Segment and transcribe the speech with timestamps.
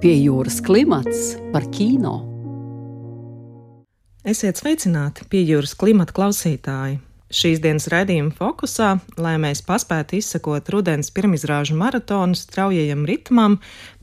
[0.00, 2.14] Pie jūras klimats par kino.
[4.24, 6.94] Esiet sveicināti pie jūras klimata klausītāji.
[7.28, 13.58] Šīs dienas raidījuma fokusā, lai mēs paspētu izsekot rudens pirmizrāžu maratonu straujajam ritmam,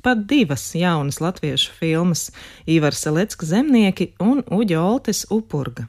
[0.05, 2.27] pat divas jaunas latviešu filmas-
[2.77, 5.88] Ivars Selecka zemnieki un Uģa Oltes upurga.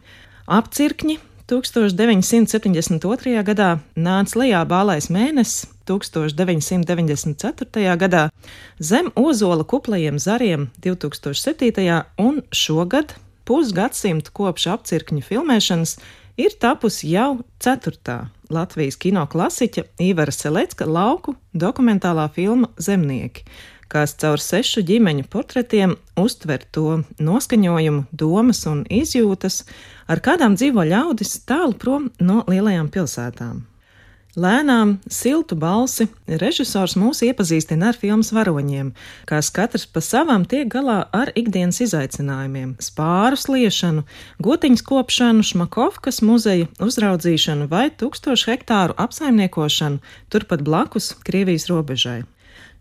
[0.48, 1.18] Apcirkņi
[1.49, 3.41] 1972.
[3.41, 7.96] gadā nāca lejā bālais mēnesis, 1994.
[7.96, 8.29] gadā,
[8.77, 12.05] zem ozola kuplajiem zariem 2007.
[12.21, 13.17] un šogad,
[13.49, 15.96] pusgadsimtu kopš apcirkņu filmēšanas,
[16.36, 23.44] ir tapusi jau ceturtā Latvijas kino klasiķa Ivara Selecka lauku dokumentālā filma Zemnieki,
[23.93, 29.64] kas caur sešu ģimeņu portretiem uztver to noskaņojumu, domas un izjūtas,
[30.09, 33.64] ar kādām dzīvo ļaudis tālu prom no lielajām pilsētām.
[34.39, 38.92] Lēnām, siltu balsi režisors mūs iepazīstina ar filmas varoņiem,
[39.27, 44.05] kas katrs pa savam tiek galā ar ikdienas izaicinājumiem- spāru sliešanu,
[44.39, 49.98] gotiņas kopšanu, šmakovkas muzeja uzraudzīšanu vai tūkstošu hektāru apsaimniekošanu
[50.30, 52.23] turpat blakus Krievijas robežai.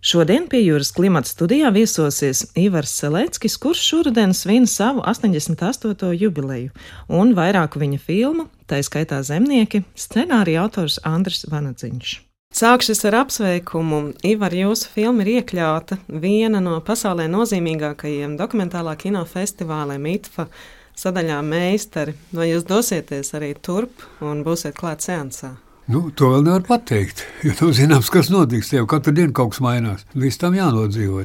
[0.08, 6.14] Šodien pie jūras klimata studijā viesosies Ivars Seleckis, kurš šoruden svin savu 88.
[6.16, 6.70] jubileju,
[7.12, 12.14] un vairāku viņa filmu, tā skaitā Zemnieki, scenārija autors Andris Vanadziņš.
[12.56, 14.02] Sākšu ar apsveikumu.
[14.24, 20.48] Ivar, jūsu filma ir iekļauta viena no pasaulē nozīmīgākajiem dokumentālā kino festivāliem ITFA
[20.96, 22.16] sadaļā meistari.
[22.32, 25.58] Vai jūs dosieties arī turp un būsiet klāt seansā?
[25.88, 27.22] Nu, to vēl nevar pateikt.
[27.48, 28.74] Jo nav zināms, kas notiks.
[28.76, 30.02] Jau katru dienu kaut kas mainās.
[30.20, 31.22] Līdz tam jānodzīvo.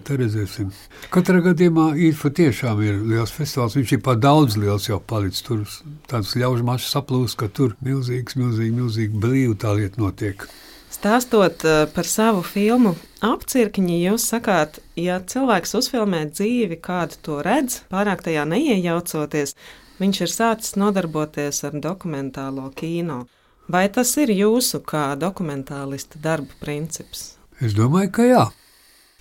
[1.11, 3.75] Katrā gadījumā īfa tiešām ir liels festivāls.
[3.75, 5.43] Viņš ir pat daudz liels jau palicis.
[5.49, 5.65] Tur
[6.07, 10.47] tāds ļaužu mašas saplūst, ka tur milzīgs, milzīgi, milzīgi brīvi tā lieta notiek.
[10.95, 12.95] Stāstot uh, par savu filmu
[13.27, 19.57] apcirkņi, jūs sakāt, ja cilvēks uzfilmē dzīvi, kādu to redz, pārāk tajā neiejaucoties,
[19.99, 23.25] viņš ir sācis nodarboties ar dokumentālo kino.
[23.73, 27.39] Vai tas ir jūsu kā dokumentālista darba princips?
[27.57, 28.43] Es domāju, ka jā.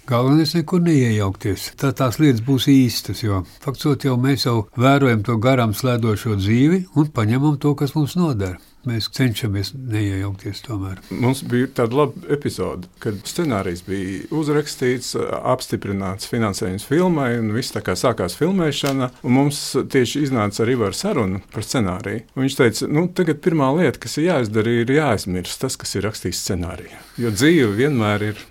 [0.10, 1.70] Galvenais ir nekur neiejaukties.
[1.80, 6.82] Tad tās lietas būs īstas, jo faktiski jau mēs jau vērojam to garām slēdošo dzīvi
[7.00, 8.58] un paņemam to, kas mums noder.
[8.88, 11.02] Mēs cenšamies neiejaukties tomēr.
[11.14, 15.14] Mums bija tāda laba epizode, kad scenārijs bija uzrakstīts,
[15.54, 19.12] apstiprināts finansējums filmai, un viss tā kā sākās filmēšana.
[19.22, 19.62] Mums
[19.94, 22.26] tieši iznāca arī ar sarunu par scenāriju.
[22.42, 26.42] Viņš teica, nu, tagad pirmā lieta, kas ir jāizdara, ir jāaizmirst tas, kas ir rakstīts
[26.42, 27.06] scenārijā.
[27.22, 28.46] Jo dzīve vienmēr ir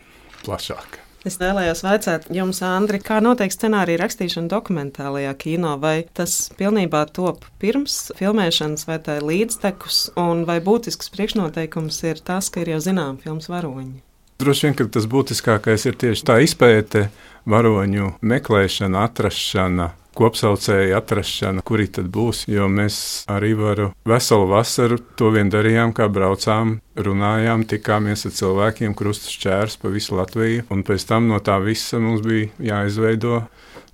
[0.44, 0.99] plašāka.
[1.20, 5.74] Es vēlējos jautāt jums, Andri, kā notiek scenārija rakstīšana dokumentālajā kino?
[5.82, 12.22] Vai tas pilnībā top pirms filmēšanas, vai tā ir līdztekus, un vai būtisks priekšnoteikums ir
[12.24, 14.00] tas, ka ir jau zinām filmas varoņi?
[14.40, 17.10] Droši vien, tas būtiskākais ir tieši tā izpēte,
[17.44, 22.44] varoņu meklēšana, atrašana, kopsaucēju atrašana, kuri tad būs.
[22.50, 23.00] Jo mēs
[23.30, 29.78] arī varu veselu vasaru to vien darījām, kā braucām, runājām, tikāmies ar cilvēkiem, krustus čērs
[29.80, 30.66] pa visu Latviju.
[30.70, 33.44] Un pēc tam no tā visa mums bija jāizveido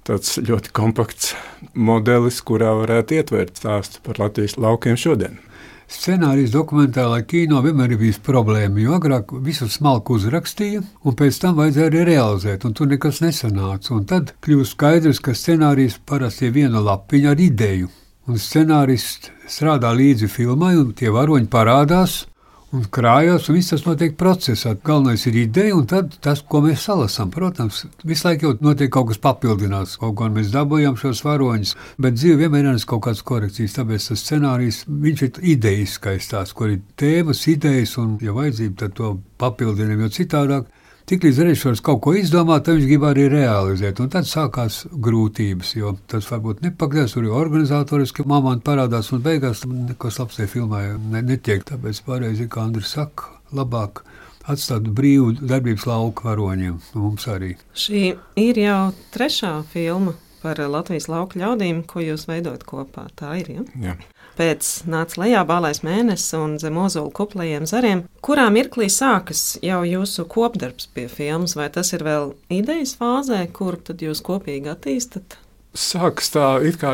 [0.07, 1.35] tāds ļoti kompakts
[1.75, 5.41] modelis, kurā varētu ietvert stāstu par Latvijas laukiem šodien.
[5.87, 11.55] Scenārijs dokumentālā kino vienmēr ir bijis problēma, jo agrāk visu smalku uzrakstīja, un pēc tam
[11.61, 13.93] vajadzēja arī realizēt, un tur nekas nesanāca.
[13.95, 17.91] Un tad kļūst skaidrs, ka scenārijs parasti ir viena lapiņa ar ideju,
[18.27, 22.25] un scenārists strādā līdzi filmai, un tie varoņi parādās,
[22.75, 24.75] un krājās, un viss tas notiek procesā.
[24.87, 27.31] Galvenais ir ideja, un tad tas, ko mēs salasām.
[27.35, 32.19] Protams, visu laiku jau notiek kaut kas papildināts, kaut ko mēs dabūjām šos varoņus, bet
[32.19, 33.77] dzīve vienmēr ir kaut kādas korekcijas.
[33.79, 38.97] Tāpēc tas scenārijs, viņš ir idejiskais tās, kur ir tēmas, idejas, un, ja vajadzība, tad
[38.99, 40.71] to papildinām, jo citādāk
[41.07, 44.01] Tiklīdz režisors kaut ko izdomā, tad viņš grib arī realizēt.
[44.03, 49.63] Un tad sākās grūtības, jo tas varbūt nepakļauts, tur jau organizatoriski mamāni parādās, un beigās
[49.71, 51.63] nekas labs tajā filmā ne, netiek.
[51.69, 54.03] Tāpēc pareizi, kā Andris saka, labāk
[54.51, 57.55] atstāt brīvu darbības lauku varoņiem mums arī.
[57.79, 58.03] Šī
[58.43, 58.81] ir jau
[59.15, 63.07] trešā filma par Latvijas lauku ļaudīm, ko jūs veidojat kopā.
[63.19, 63.55] Tā ir.
[63.57, 63.65] Ja?
[63.93, 63.97] Jā.
[64.37, 68.05] Pēc nāca lejā balais mēnesis un zem ozolu kuplajiem zariem.
[68.21, 73.81] Kurā mirklī sākas jau jūsu kopdarbs pie filmas, vai tas ir vēl idejas fāzē, kur
[73.81, 75.39] tad jūs kopīgi attīstat?
[75.77, 76.47] Sākas tā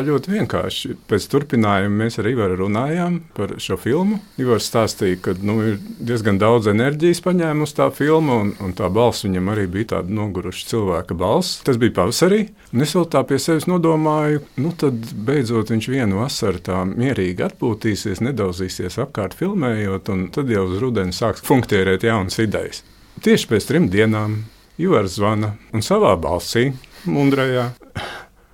[0.02, 0.96] ļoti vienkārši.
[1.06, 4.19] Pēc turpinājuma mēs ar Ivaru runājām par šo filmu.
[4.43, 9.23] Ivars stāstīja, ka nu, ir diezgan daudz enerģijas paņēmusi tā filma, un, un tā balss
[9.26, 11.61] viņam arī bija tāda noguruša cilvēka balss.
[11.67, 12.40] Tas bija pavasarī,
[12.75, 17.46] un es vēl tā pie sevis nodomāju, nu tad beidzot viņš vienu vasaru tā mierīgi
[17.46, 22.82] atpūtīsies, nedauzīsies apkārt filmējot, un tad jau uz rudeni sāks funkcionēt jaunas idejas.
[23.23, 24.40] Tieši pēc trim dienām
[24.81, 26.73] Juvars zvana un savā balsī,
[27.06, 27.69] mundrajā.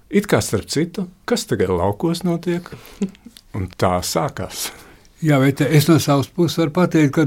[0.08, 2.68] It kā starp citu, kas tagad laukos notiek?
[3.56, 4.70] Un tā sākās.
[5.18, 7.24] Jā, bet es no savas puses varu pateikt, ka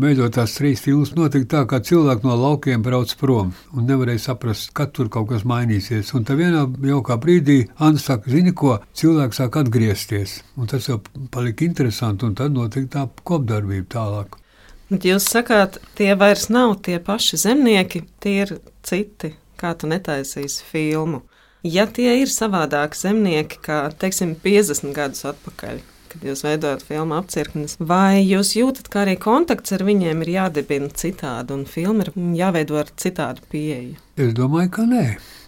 [0.00, 4.70] beidzot tās trīs filmas notika tā, ka cilvēki no laukiem brauc prom un nevarēja saprast,
[4.72, 6.14] kad tur kaut kas mainīsies.
[6.14, 10.38] Un tā vienā jaukā brīdī Anna saka, zini ko, cilvēks sāk atgriezties.
[10.56, 11.00] Un tas jau
[11.34, 14.40] palika interesanti, un tad notika tā kopdarbība tālāk.
[14.94, 18.56] Jūs sakāt, tie vairs nav tie paši zemnieki, tie ir
[18.86, 21.24] citi, kā tu netaisīsi filmu.
[21.64, 25.78] Ja tie ir savādāki zemnieki, kā, teiksim, 50 gadus atpakaļ,
[26.12, 30.90] kad jūs veidojat filmu apcirknes, vai jūs jūtat, ka arī kontakts ar viņiem ir jādibina
[30.92, 33.96] citādi un filma ir jāveido ar citādu pieeju?
[34.20, 35.06] Es domāju, ka nē.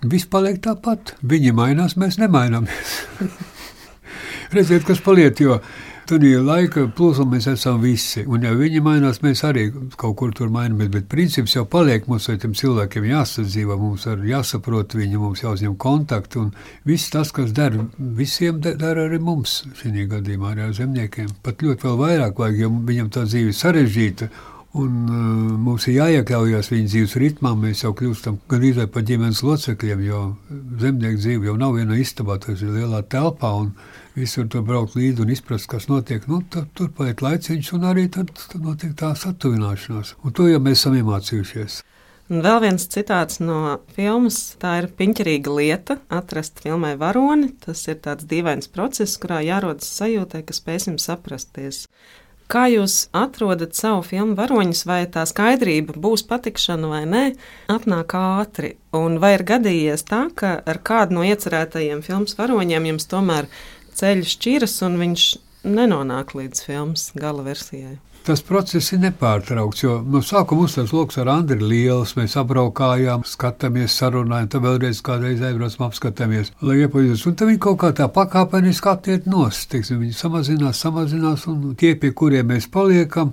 [0.09, 1.13] Viss paliek tāpat.
[1.21, 2.97] Viņi mainās, mēs nemaināmies.
[4.57, 5.61] Redziet, kas paliek, jo
[6.07, 8.23] Tad ir laika plūsma, mēs esam visi.
[8.31, 9.65] Un, ja viņi mainās, mēs arī
[9.99, 10.93] kaut kur tur mainamies.
[10.95, 15.75] Bet princips jau paliek mums, vai tiem cilvēkiem jāsadzīvo, mums ir jāsaprot viņi, mums jāuzņem
[15.83, 16.45] kontakti.
[16.45, 16.53] Un
[16.87, 21.35] viss tas, kas der visiem, dara arī mums šī gadījumā, arī ar zemniekiem.
[21.43, 24.31] Pat ļoti vēl vairāk vajag, jo viņam tā dzīve ir sarežģīta.
[24.77, 27.57] Un, uh, mums ir jāiekļaujas viņa dzīves ritmā.
[27.59, 30.25] Mēs jau kļūstam gandrīz par ģimenes locekļiem, jo
[30.83, 33.57] zemnieku dzīve jau nav viena istabā, tas ir lielā telpā.
[34.17, 36.25] Visur tur braukt līdzi un izprast, kas notiek.
[36.31, 40.15] Nu, tad, tur paiet laiciņš, un arī tad, tad notiek tā satuvināšanās.
[40.25, 41.83] Un to jau mēs esam iemācījušies.
[42.33, 44.57] Un vēl viens citāts no filmas.
[44.63, 47.53] Tā ir piņķerīga lieta atrast filmai varoni.
[47.61, 51.85] Tas ir tāds dīvains process, kurā jārodas sajūtai, ka spēsim saprasties.
[52.51, 57.23] Kā jūs atrodat savu filmu varoņus, vai tā skaidrība būs patikšana vai nē,
[57.75, 58.77] atnāk ātri?
[58.95, 63.65] Un vai ir gadījies tā, ka ar kādu no iecerētajiem filmas varoņiem jums tomēr ir?
[64.01, 65.29] Ceļš šķiras un viņš
[65.67, 67.97] nenonāk līdz filmas gala versijai.
[68.27, 72.17] Tas process ir nepārtraukts, jo no sākuma uzsvars lokus ar Andriu ir liels.
[72.19, 77.23] Mēs apbraukājām, skatāmies, sarunājam, tad vēlreiz kādreiz aizbraucam, apskatāmies, lai iepazītos.
[77.31, 81.93] Un tad viņi kaut kā tā pakāpeniski attiek nost, teiksim, viņi samazinās, samazinās, un tie,
[82.03, 83.31] pie kuriem mēs paliekam,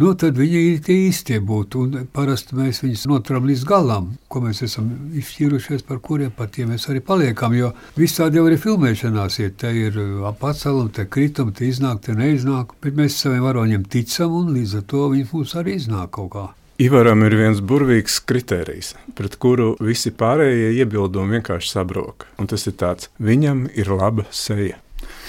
[0.00, 1.84] nu, tad viņi ir tie īstie būtu.
[1.84, 6.72] Un parasti mēs viņus noturam līdz galam, ko mēs esam izšķīrušies, par kuriem par tiem
[6.72, 7.56] mēs arī paliekam.
[7.58, 10.00] Jo visādi jau ir filmēšanās, ja te ir
[10.40, 12.76] pacelumi, te kritumi, te iznāk, te neiznāk.
[12.82, 16.48] Bet mēs saviem varoņiem ticam, un līdz ar to viņi mums arī iznāk kaut kā.
[16.82, 22.26] Ivaram ir viens burvīgs kriterijs, pret kuru visi pārējie iebildumi vienkārši sabrok.
[22.40, 24.80] Un tas ir tāds: viņam ir laba seja.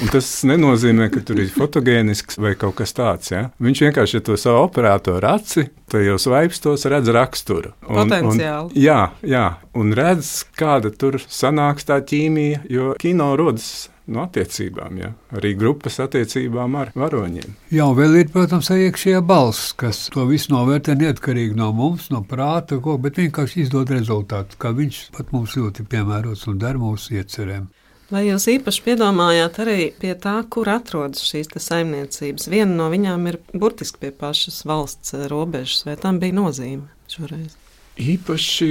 [0.02, 3.30] Un tas nenozīmē, ka tur ir fotogēnisks vai kaut kas tāds.
[3.34, 3.46] Ja?
[3.62, 7.76] Viņš vienkārši ar to savu operatoru aci, tajos vaipstos redz raksturu.
[7.86, 8.74] Un, Potenciāli.
[8.74, 9.48] Un, jā, jā,
[9.78, 15.12] un redz, kāda tur sanāks tā ķīmija, jo kino rodas no attiecībām, ja?
[15.38, 17.54] arī grupas attiecībām ar varoņiem.
[17.72, 22.82] Jā, vēl ir, protams, iekšējā balss, kas to visu novērtē neatkarīgi no mums, no prāta,
[22.84, 27.70] ko, bet vienkārši izdod rezultātu, kā viņš pat mums ļoti piemērots un der mūsu iecerēm.
[28.12, 32.50] Vai jūs īpaši piedomājāt arī pie tā, kur atrodas šīs saimniecības?
[32.52, 37.56] Viena no viņām ir burtiski pie pašas valsts robežas, vai tam bija nozīme šoreiz?
[38.02, 38.70] Īpaši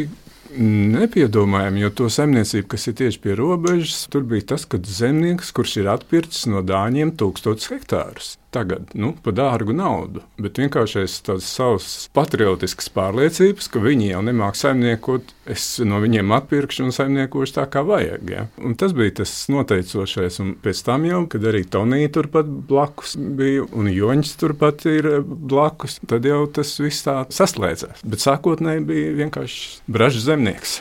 [0.93, 5.79] nepiedomājam, jo to zemniecību, kas ir tieši pie robežas, tur bija tas, ka zemnieks, kurš
[5.81, 11.89] ir atpircis no dāņiem tūkstotus hektārus tagad nu, par dārgu naudu, bet vienkārši tādas savas
[12.17, 17.85] patriotiskas pārliecības, ka viņi jau nemāķi saimniekot, es no viņiem atpirkšu un saimniekošu tā, kā
[17.87, 18.33] vajag.
[18.33, 18.47] Ja?
[18.63, 23.67] Un tas bija tas noteicošais, un pēc tam jau, kad arī Tonija turpat blakus bija
[23.73, 28.05] un Joņš turpat ir blakus, tad jau tas viss tā saslēdzās.
[28.05, 30.81] Bet sākotnēji bija vienkārši bražs zemnieks.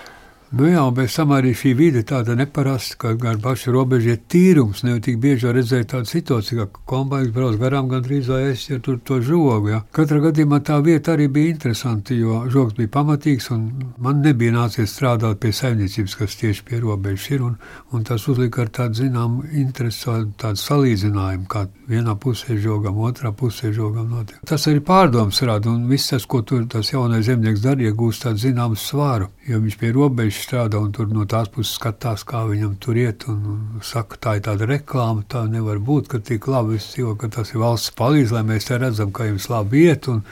[0.52, 4.82] Nu jā, bez tam arī šī vide tāda neparasta, ka ar pašu robežu ir tīrums.
[4.84, 8.82] Ne jau tik bieži redzēju tādu situāciju, ka kombinācija brauc garām gandrīz vai es ja
[8.84, 9.70] tur to žogu.
[9.72, 9.80] Ja.
[9.96, 13.62] Katrā gadījumā tā vieta arī bija interesanta, jo žogs bija pamatīgs un
[14.04, 17.48] man nebija nācies strādāt pie saimniecības, kas tieši pie robežas ir.
[17.48, 17.56] Un,
[17.96, 23.72] un tas uzlika ar tādu zināmu interesantu tādu salīdzinājumu, kā vienā pusē žogam, otrā pusē
[23.72, 24.44] žogam notiek.
[24.52, 28.44] Tas arī pārdoms rada un viss tas, ko tur tas jaunais zemnieks darīja, gūst tādu
[28.50, 32.74] zināmu svāru, jo viņš pie robežas strādā un tur no tās puses skatās, kā viņam
[32.82, 33.28] tur iet.
[33.32, 37.30] Un, saka, tā ir tāda reklāma, tā nevar būt, ka tik labi es dzīvoju, ka
[37.38, 40.10] tas ir valsts palīdz, lai mēs te redzam, ka jums labi iet.
[40.12, 40.24] Un,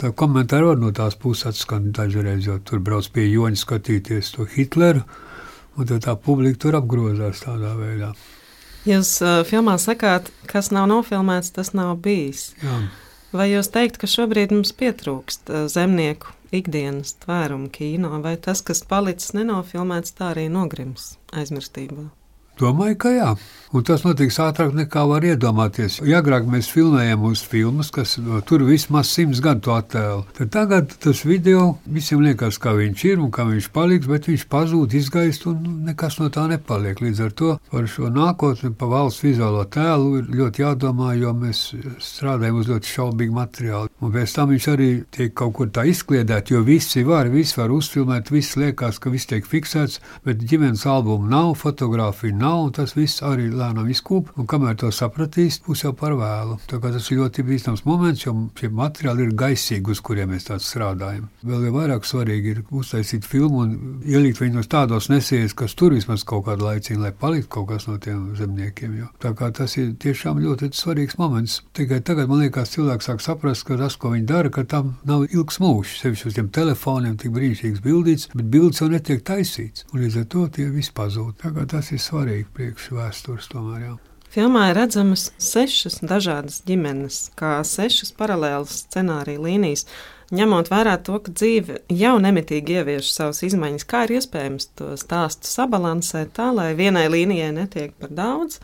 [0.00, 4.48] tā komentāri var no tās puses atskan dažreiz, jo tur brauc pie joņa skatīties to
[4.54, 5.04] Hitleru,
[5.76, 8.14] un tā publika tur apgrozās tādā veidā.
[8.88, 12.52] Jūs uh, filmā sakāt, kas nav nofilmēts, tas nav bijis.
[12.62, 12.80] Jā.
[13.36, 18.84] Vai jūs teikt, ka šobrīd mums pietrūkst uh, zemnieku ikdienas tvērumu kino, vai tas, kas
[18.88, 22.08] palicis nenofilmēts, tā arī nogrims aizmirstībā?
[22.58, 23.32] Domāju, ka jā.
[23.68, 25.98] Un tas notiks ātrāk nekā var iedomāties.
[26.08, 30.94] Ja agrāk mēs filmējām uz filmas, kas no, tur vismaz simts gadu attēlu, tad tagad
[31.04, 35.44] tas video visiem liekas, kā viņš ir un kā viņš paliks, bet viņš pazūd, izgaist
[35.50, 37.02] un nekas no tā nepaliek.
[37.04, 41.66] Līdz ar to par šo nākotni, pa valsts vizuālo tēlu ir ļoti jādomā, jo mēs
[42.00, 43.92] strādājam uz ļoti šaubīgu materiālu.
[44.00, 47.76] Un pēc tam viņš arī tiek kaut kur tā izkliedēt, jo visi var, visi var
[47.76, 52.94] uzfilmēt, viss liekas, ka viss tiek fiksēts, bet ģimenes albumu nav, fotografiju nav, un tas
[52.96, 56.58] viss arī lēnām izkūp, un kamēr to sapratīs, būs jau par vēlu.
[56.68, 61.28] Tas ir ļoti bīstams moments, jo šie materiāli ir gaisīgi, uz kuriem mēs tādā strādājam.
[61.46, 63.74] Vēl jau vairāk svarīgi ir uztaisīt filmu un
[64.06, 67.98] ielikt viņus tādos nesējos, kas tur vismaz kaut kādu laiciņu, lai paliktu kaut kas no
[68.02, 68.96] tiem zemniekiem.
[69.00, 69.10] Jo.
[69.22, 71.60] Tā kā tas ir tiešām ļoti svarīgs moments.
[71.76, 75.26] Tikai tagad man liekas, cilvēks sāk saprast, ka tas, ko viņi dara, ka tam nav
[75.28, 75.98] ilgs mūžs.
[76.02, 79.86] Sevišķi uz tiem telefoniem tik brīnišķīgs bildīts, bet bildes jau netiek taisīts.
[79.92, 81.38] Un līdz ar to tie visi pazūd.
[81.42, 83.82] Tā kā tas ir svarīgi priekš vēstures tomēr.
[83.86, 83.96] Jā.
[84.28, 89.86] Filmā ir redzamas sešas dažādas ģimenes, kā sešas paralēlas scenārija līnijas.
[90.28, 95.48] Ņemot vērā to, ka dzīve jau nemitīgi ievieš savas izmaiņas, kā ir iespējams to stāstu
[95.48, 98.60] sabalansēt tā, lai vienai līnijai netiek par daudz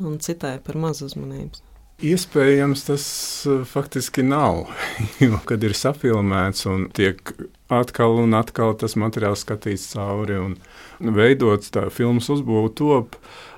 [0.00, 1.60] un citai par maz uzmanības.
[2.02, 3.04] Iespējams, tas
[3.46, 4.64] uh, faktiski nav.
[5.22, 7.20] Jo, kad ir sapilmēts un tiek
[7.72, 10.56] atkal un atkal tas materiāls skatīts cauri un
[11.02, 13.16] veidots, tā filmas uzbūve top,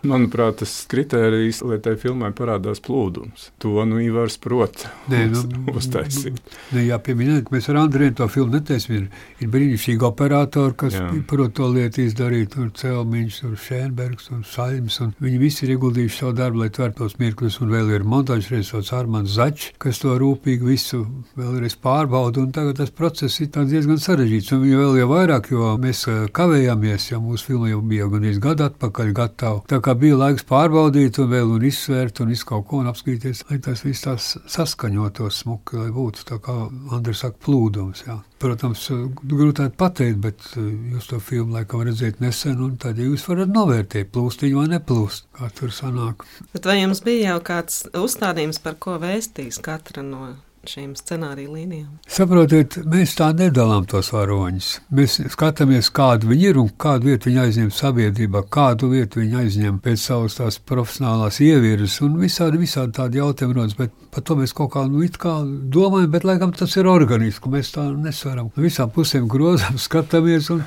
[0.09, 3.49] Manuprāt, tas kriterijs, lai tai filmai parādās plūdums.
[3.63, 5.43] To nu Ivars prot Nē, nu,
[5.79, 6.41] uztaisīt.
[6.75, 9.09] Ne, jā, pieminiet, ka mēs ar Andrēnu to filmu netaisim.
[9.45, 11.09] Ir, brīnišķīgi operatori, kas jā.
[11.29, 12.53] prot to lietu izdarīt.
[12.55, 15.01] Tur Celmiņš, tur Šēnbergs un Saļms.
[15.05, 17.61] Un viņi visi ir ieguldījuši savu darbu, lai tvērtos mirklis.
[17.65, 21.05] Un vēl ir montāžs reizes Armāns Zaķis, kas to rūpīgi visu
[21.39, 22.47] vēlreiz pārbauda.
[22.55, 24.53] Tagad tas process ir diezgan sarežģīts.
[24.57, 28.29] Un jau vēl jau vairāk, jo mēs eh, kavējāmies, jo mūsu filma jau bija gan
[28.45, 29.63] gadu atpakaļ gatava
[29.95, 33.85] kā bija laiks pārbaudīt, un vēl un izsvērt, un izkaut ko un apskatīties, lai tas
[33.85, 36.55] viss tās saskaņotos smuki, lai būtu tā kā
[36.95, 38.03] Andris saka, plūdums.
[38.09, 38.17] Jā.
[38.43, 38.89] Protams,
[39.23, 44.11] grūtāk pateikt, bet eh, jūs to filmu laikam redzējāt nesen, un tad jūs varat novērtēt,
[44.15, 46.27] plūst viņa vai neplūst, kā tur sanāk.
[46.53, 50.35] Bet vai jums bija jau kāds uzstādījums, par ko vēstīs katra no
[50.71, 51.99] šīm scenārija līnijām?
[52.11, 54.69] Saprotiet, mēs tā nedalām tos varoņus.
[54.95, 59.83] Mēs skatāmies, kāda viņi ir un kādu vietu viņi aizņem sabiedrībā, kādu vietu viņi aizņem
[59.85, 63.77] pēc savas tās profesionālās ievirzes un visādi, visādi tādi jautājumi rodas.
[63.79, 67.53] Bet par to mēs kaut kā, nu, kā domājam, bet laikam tas ir organiski.
[67.53, 68.53] Mēs tā nesvaram.
[68.57, 70.51] Visām pusēm grozām, skatāmies.
[70.55, 70.65] Un,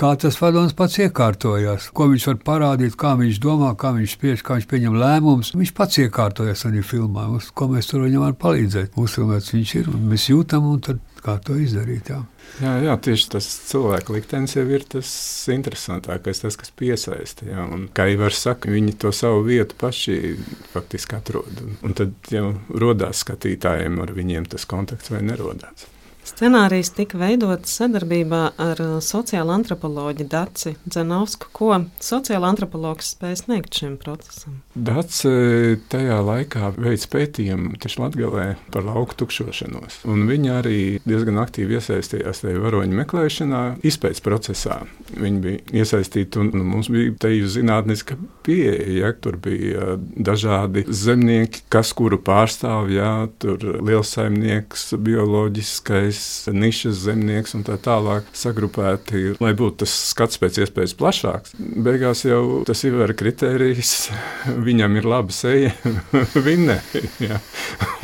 [0.00, 4.44] kā tas vadonis pats iekārtojās, ko viņš var parādīt, kā viņš domā, kā viņš spiež,
[4.46, 5.52] kā viņš pieņem lēmumus.
[5.58, 8.96] Viņš pats iekārtojas arī filmā, uz ko mēs tur viņam varam palīdzēt.
[8.96, 12.12] Mūsu cilvēks viņš ir un mēs jūtam, un tad kā to izdarīt.
[12.14, 12.22] Jā.
[12.60, 15.10] Jā, jā, tieši tas cilvēka liktenis jau ir tas
[15.52, 17.46] interesantākais, tas, kas piesaista.
[17.52, 20.34] Jā, un, kā jau var saka, viņi to savu vietu paši
[20.72, 21.62] faktiski atrod.
[21.84, 25.86] Un tad jau rodās skatītājiem ar viņiem tas kontakts vai nerodās.
[26.30, 31.48] Scenārijs tika veidots sadarbībā ar uh, sociālo antropoloģu Daci Zenovsku.
[31.56, 34.60] Ko sociāla antropologs spēja sniegt šim procesam?
[34.74, 35.32] Daci
[35.90, 40.04] tajā laikā veids pētījumu tieši Latgalē par lauku tukšošanos.
[40.10, 44.78] Un viņa arī diezgan aktīvi iesaistījās tajā varoņu meklēšanā, izpētes procesā.
[45.10, 48.86] Viņa bija iesaistīta un nu, mums bija teju zinātniska pieeja.
[49.00, 56.98] Ja, tur bija dažādi zemnieki, kas kuru pārstāv, jā, tur liels saimnieks, bioloģiskais zemnieks, nišas
[57.04, 61.54] zemnieks un tā tālāk sagrupēti, lai būtu tas skats pēc iespējas plašāks.
[61.58, 64.10] Beigās jau tas ir arī kritērijs,
[64.68, 65.72] viņam ir laba seja,
[66.46, 66.80] vinnē.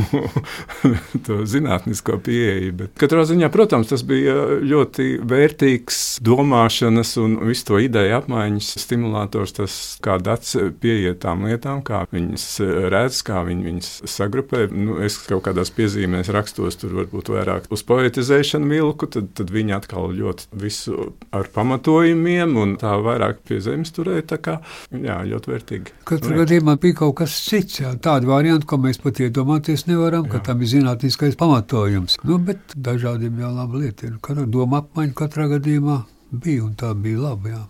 [1.26, 2.72] to zinātnisko pieeju.
[2.80, 9.56] Bet katrā ziņā, protams, tas bija ļoti vērtīgs domāšanas un visu to ideju apmaiņas stimulators,
[9.56, 12.48] tas kā dats pieiet tām lietām, kā viņas
[12.92, 14.66] redz, kā viņi viņas sagrupē.
[14.72, 19.74] Nu, es kaut kādās piezīmēs rakstos tur varbūt vairāk uz poetizēšanu vilku, tad, tad viņi
[19.76, 24.26] atkal ļoti visu ar pamatojumiem un tā vairāk pie zemes turēja.
[24.34, 24.56] Tā kā
[24.92, 25.96] jā, ļoti vērtīgi.
[26.08, 30.40] Katrā gadījumā bija kaut kas cits, jā, tāda varianta, ko mēs pat iedomāties nevaram, ka
[30.40, 30.46] jā.
[30.50, 32.20] tam ir zinātniskais pamatojums.
[32.26, 34.20] Nu, bet dažādiem jau laba lieta ir.
[34.24, 37.54] Katra doma apmaiņa katrā gadījumā bija un tā bija laba.
[37.54, 37.62] Jā.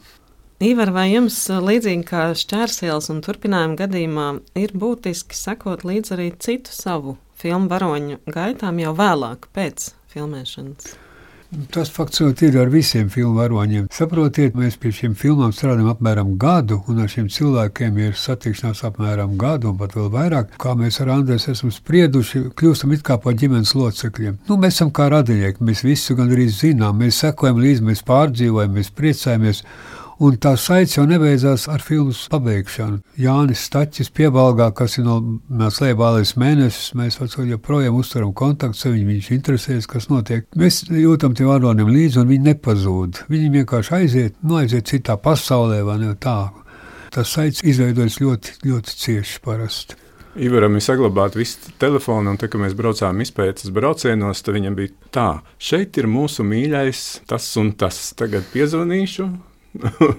[0.66, 6.72] Ivar, vai jums līdzīgi kā šķērsielas un turpinājuma gadījumā ir būtiski sekot līdzi arī citu
[6.72, 10.96] savu filmu varoņu gaitām jau vēlāk, pēc filmēšanas?
[11.70, 13.84] Tas fakts ir ar visiem filmu varoņiem.
[13.94, 19.36] Saprotiet, mēs pie šīm filmām strādājam apmēram gadu, un ar šiem cilvēkiem ir satikšanās apmēram
[19.38, 20.56] gadu, un pat vēl vairāk.
[20.60, 24.40] Kā mēs ar Andrēs esam sprieduši, kļūstam it kā par ģimenes locekļiem.
[24.48, 28.90] Nu, mēs esam kā radinieki, mēs visu gandrīz zinām, mēs sekojam līdzi, mēs pārdzīvojam, mēs
[28.98, 29.62] priecājamies.
[30.16, 33.02] Un tā saits jau nebeidzās ar filmu pabeigšanu.
[33.20, 39.28] Jānis Stačis piebalgā, kas ir no slēpālais mēnesis, mēs joprojām uzturam kontaktu ar viņu, viņš
[39.36, 40.46] interesēs, kas notiek.
[40.56, 43.20] Mēs jūtam tiem varonim līdzi, un viņi nepazūd.
[43.28, 46.48] Viņi vienkārši aiziet, nu aiziet citā pasaulē, vai ne tā.
[47.12, 49.98] Tas saits izveidojas ļoti, ļoti cieši parasti.
[50.36, 55.12] Ivaram ir saglabāti visi telefoni, un tad, kad mēs braucām izpētes braucienos, tad viņam bija
[55.12, 58.00] tā, šeit ir mūsu mīļais, tas un tas.
[58.16, 59.28] Tagad piezvanīšu,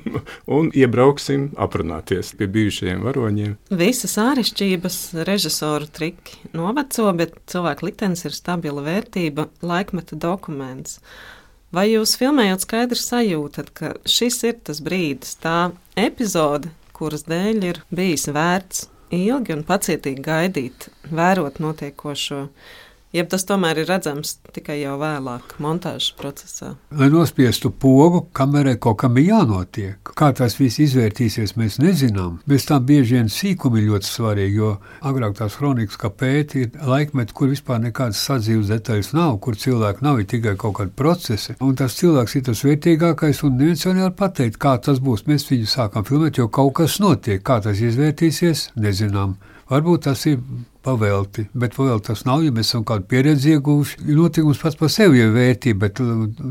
[0.57, 3.55] un iebrauksim aprunāties pie bijušajiem varoņiem.
[3.79, 10.99] Visas āršķirības, režisoru triki noveco, bet cilvēka liktenis ir stabila vērtība, laikmeta dokuments.
[11.75, 17.81] Vai jūs filmējot skaidri sajūtat, ka šis ir tas brīdis, tā epizode, kuras dēļ ir
[17.93, 22.47] bijis vērts ilgi un pacietīgi gaidīt, vērot notiekošo,
[23.15, 26.73] jeb tas tomēr ir redzams tikai jau vēlāk, montāžas procesā.
[26.97, 30.11] Lai nospiestu pogu, kamerai kaut kam ir jānotiek.
[30.17, 32.39] Kā tas viss izvērtīsies, mēs nezinām.
[32.49, 34.73] Bez tam bieži vien sīkumi ļoti svarīgi, jo
[35.07, 40.05] agrāk tās kronikas, kā pēti, ir laikmeti, kur vispār nekādas sadzīves detaļas nav, kur cilvēki
[40.05, 41.57] nav, tikai kaut kādi procesi.
[41.63, 45.27] Un tas cilvēks ir tas vērtīgākais, un neviens jau nevar pateikt, kā tas būs.
[45.29, 47.43] Mēs viņu sākam filmēt, jo kaut kas notiek.
[47.47, 49.37] Kā tas izvērtīsies, nezinām.
[49.67, 50.39] Varbūt tas ir
[50.87, 51.47] pavelti.
[51.57, 54.01] Bet vēl tas nav, ja mēs esam kādu pieredzi ieguvuši.
[54.17, 56.01] Notikums pats par sevi ir vērtība, bet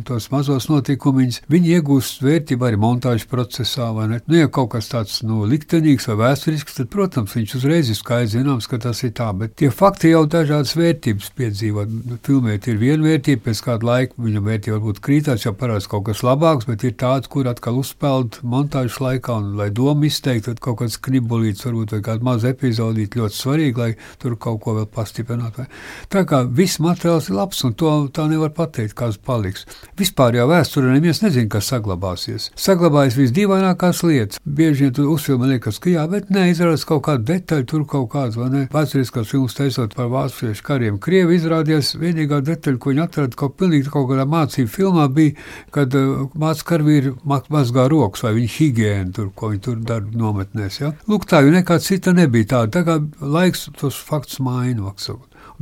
[0.08, 3.88] tos mazos notikumus viņi iegūst vērtību arī montāžas procesā.
[3.96, 8.34] Nu, ja kaut kas tāds nu, liktenīgs vai vēsturisks, tad, protams, viņš uzreiz ir skaidrs
[8.36, 9.30] zināms, ka tas ir tā.
[9.36, 11.86] Bet tie fakti jau dažādas vērtības piedzīvo.
[12.26, 16.24] Filmēt ir viena vērtība, pēc kāda laika viņa vērtība varbūt krītās, jau parādās kaut kas
[16.26, 20.80] labāks, bet ir tāds, kur atkal uzspēlēt montāžas laikā, un lai domu izteikt, tad kaut
[20.82, 23.92] kāds knibulīts, varbūt vai kāda maza epizodīte ļoti svarīga, lai
[24.26, 25.60] tur kaut ko vēl pastiprināt.
[25.60, 25.68] Vai.
[26.12, 29.66] Tā kā viss materiāls ir labs, un to tā nevar pateikt, kāds paliks.
[29.98, 32.50] Vispār jau vēsturē neviens nezina, kas saglabāsies.
[32.58, 34.40] Saglabājas visdīvainākās lietas.
[34.44, 38.38] Bieži vien tur uzfilmē liekas, ka jā, bet neizrādās kaut kāda detaļa, tur kaut kāds,
[38.40, 38.64] vai ne?
[38.74, 41.00] Vēsturiskās filmas taisot par vāciešu kariem.
[41.02, 45.36] Krievi izrādījās vienīgā detaļa, ko viņi atrada kaut, pilnīgi, kaut kādā mācību filmā, bija,
[45.74, 47.14] kad uh, mācīja karavīri
[47.52, 50.80] mazgā rokas vai viņa higiēnu, tur, ko viņi tur dara nometnēs.
[50.82, 50.92] Ja?
[51.10, 52.72] Lūk, tā jau nekā cita nebija tāda.
[52.78, 52.98] Tā kā
[53.36, 54.92] laiks tos faktus maina.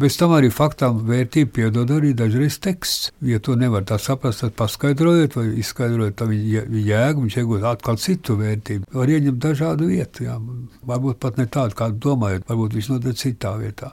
[0.01, 3.13] Bez tam arī faktām vērtību piedod arī dažreiz teksts.
[3.23, 7.99] Ja to nevar tā saprast, tad paskaidrojiet vai izskaidrojiet tā viņa jēgu, viņš iegūst atkal
[8.03, 8.91] citu vērtību.
[8.95, 10.39] Var ieņemt dažādu vietu, jā.
[10.83, 13.93] varbūt pat ne tādu, kādu domājat, varbūt viņš notiek citā vietā.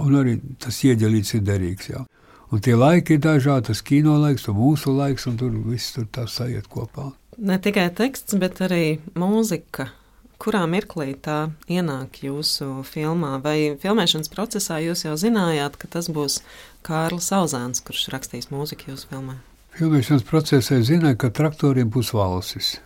[0.00, 1.92] Un arī tas ieģelīts ir derīgs.
[1.92, 2.04] Jā.
[2.50, 6.08] Un tie laiki ir dažādi, tas kino laiks, un mūsu laiks, un tur viss tur
[6.10, 7.12] tā sajiet kopā.
[7.38, 9.92] Ne tikai teksts, bet arī mūzika
[10.40, 13.36] kurā mirklī tā ienāk jūsu filmā?
[13.44, 16.40] Vai filmēšanas procesā jūs jau zinājāt, ka tas būs
[16.86, 19.38] Kārlis Auzāns, kurš rakstīs mūziku jūsu filmā?
[19.78, 22.78] Filmēšanas procesā zināja, ka traktoriem būs valsis.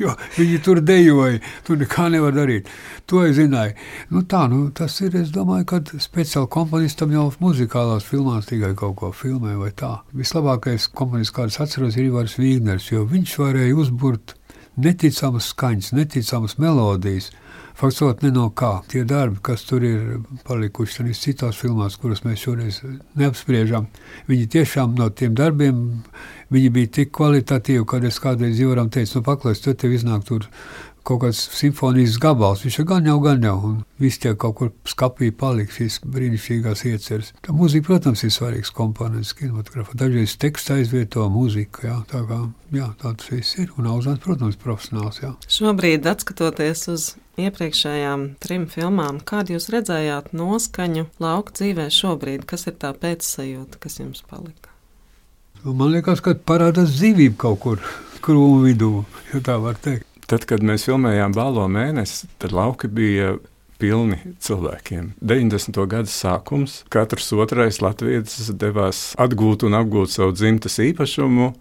[0.00, 2.70] jo viņi tur dejoja, tur nekā nevar darīt.
[3.10, 3.76] To es zināju.
[4.12, 8.96] Nu, tā, nu, tas ir, es domāju, ka speciāli komponistam jau muzikālās filmās tikai kaut
[9.00, 9.92] ko filmē vai tā.
[10.16, 14.36] Vislabākais komponists, kādus atceros, ir Ivars Vīgners, jo viņš varēja uzburt
[14.76, 17.30] neticamas skaņas, neticamas melodijas.
[17.76, 18.78] Faktot ne no kā.
[18.88, 22.80] Tie darbi, kas tur ir palikuši arī citās filmās, kuras mēs šoreiz
[23.20, 23.90] neapspriežam,
[24.30, 25.82] viņi tiešām no tiem darbiem
[26.48, 30.48] bija tik kvalitatīvi, ka es kādreiz Jūram teicu, nu paklāst, tu tev iznāk tur
[31.06, 32.64] kaut kāds simfonijas gabals.
[32.66, 36.84] Viņš ir gan jau, gan jau, un viss tie kaut kur skapī paliks, šīs brīnišķīgās
[36.90, 37.32] ieceres.
[37.46, 39.96] Tā mūzika, protams, ir svarīgs komponents kinematografā.
[39.98, 42.40] Dažreiz teksts aizvieto mūziku, jā, tā kā,
[42.74, 45.32] jā, tā tas viss ir, un Auzāns, protams, profesionāls, jā.
[45.58, 47.08] Šobrīd, atskatoties uz
[47.40, 54.00] iepriekšējām trim filmām, kādu jūs redzējāt noskaņu lauka dzīvē šobrīd, kas ir tā pēcsajūta, kas
[54.00, 54.72] jums palika?
[55.66, 57.86] Man liekas, ka parādās dzīvība kaut kur
[58.22, 58.90] krūmu vidū,
[59.32, 60.06] ja tā var teikt.
[60.26, 63.36] Tad, kad mēs filmējām Bālo mēnesi, tad lauki bija
[63.78, 65.12] pilni cilvēkiem.
[65.22, 65.78] 90.
[65.90, 71.52] gada sākums, katrs otrais latviečs devās atgūt un apgūt savu dzimtas īpašumu.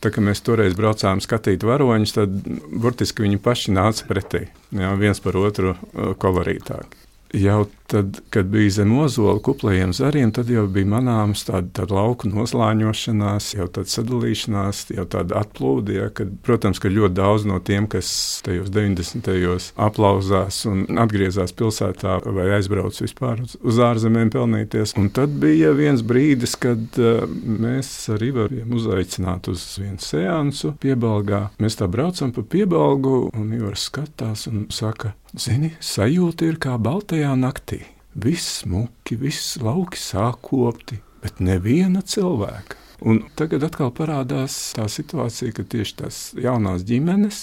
[0.00, 2.34] Tā kā mēs toreiz braucām skatīt varoņus, tad
[2.68, 4.44] burtiski viņi paši nāca pretī.
[4.76, 7.05] Jā, viens par otru uh, kolorītāk.
[7.34, 12.30] Jau tad, kad bija zem ozola kuplajiem zariem, tad jau bija manāms tāda, tāda lauku
[12.30, 15.96] noslāņošanās, jau tāda sadalīšanās, jau tāda atplūde.
[15.96, 18.08] Ja, kad, protams, ka ļoti daudz no tiem, kas
[18.46, 19.30] tajos 90.
[19.42, 24.96] gados aplauzās un atgriezās pilsētā vai aizbrauc vispār uz, uz ārzemēm pelnīties.
[24.98, 31.46] Un tad bija viens brīdis, kad uh, mēs arī varējām uzaicināt uz vienu seansu piebalgā.
[31.62, 37.34] Mēs tā braucam pa piebalgu un Ivars skatās un saka, Zini, sajūta ir kā baltajā
[37.36, 37.82] naktī.
[38.16, 42.78] Viss smuki, viss lauki sākopti, bet neviena cilvēka.
[43.04, 47.42] Un tagad atkal parādās tā situācija, ka tieši tās jaunās ģimenes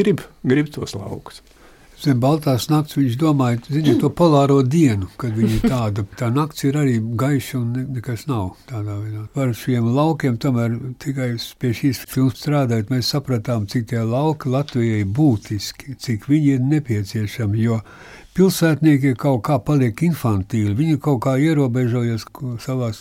[0.00, 1.38] grib, grib tos laukus.
[1.98, 6.04] Zem baltās nakts viņš domāja, ziniet, to polāro dienu, kad viņa ir tāda.
[6.20, 9.24] Tā nakts ir arī gaiša un nekas nav tādā veidā.
[9.34, 15.02] Par šiem laukiem tomēr tikai pie šīs filmas strādājot, mēs sapratām, cik tie lauki Latvijai
[15.18, 17.80] būtiski, cik viņi ir nepieciešami, jo
[18.38, 20.76] pilsētnieki kaut kā paliek infantīli.
[20.78, 22.26] Viņi kaut kā ierobežojas
[22.62, 22.92] savā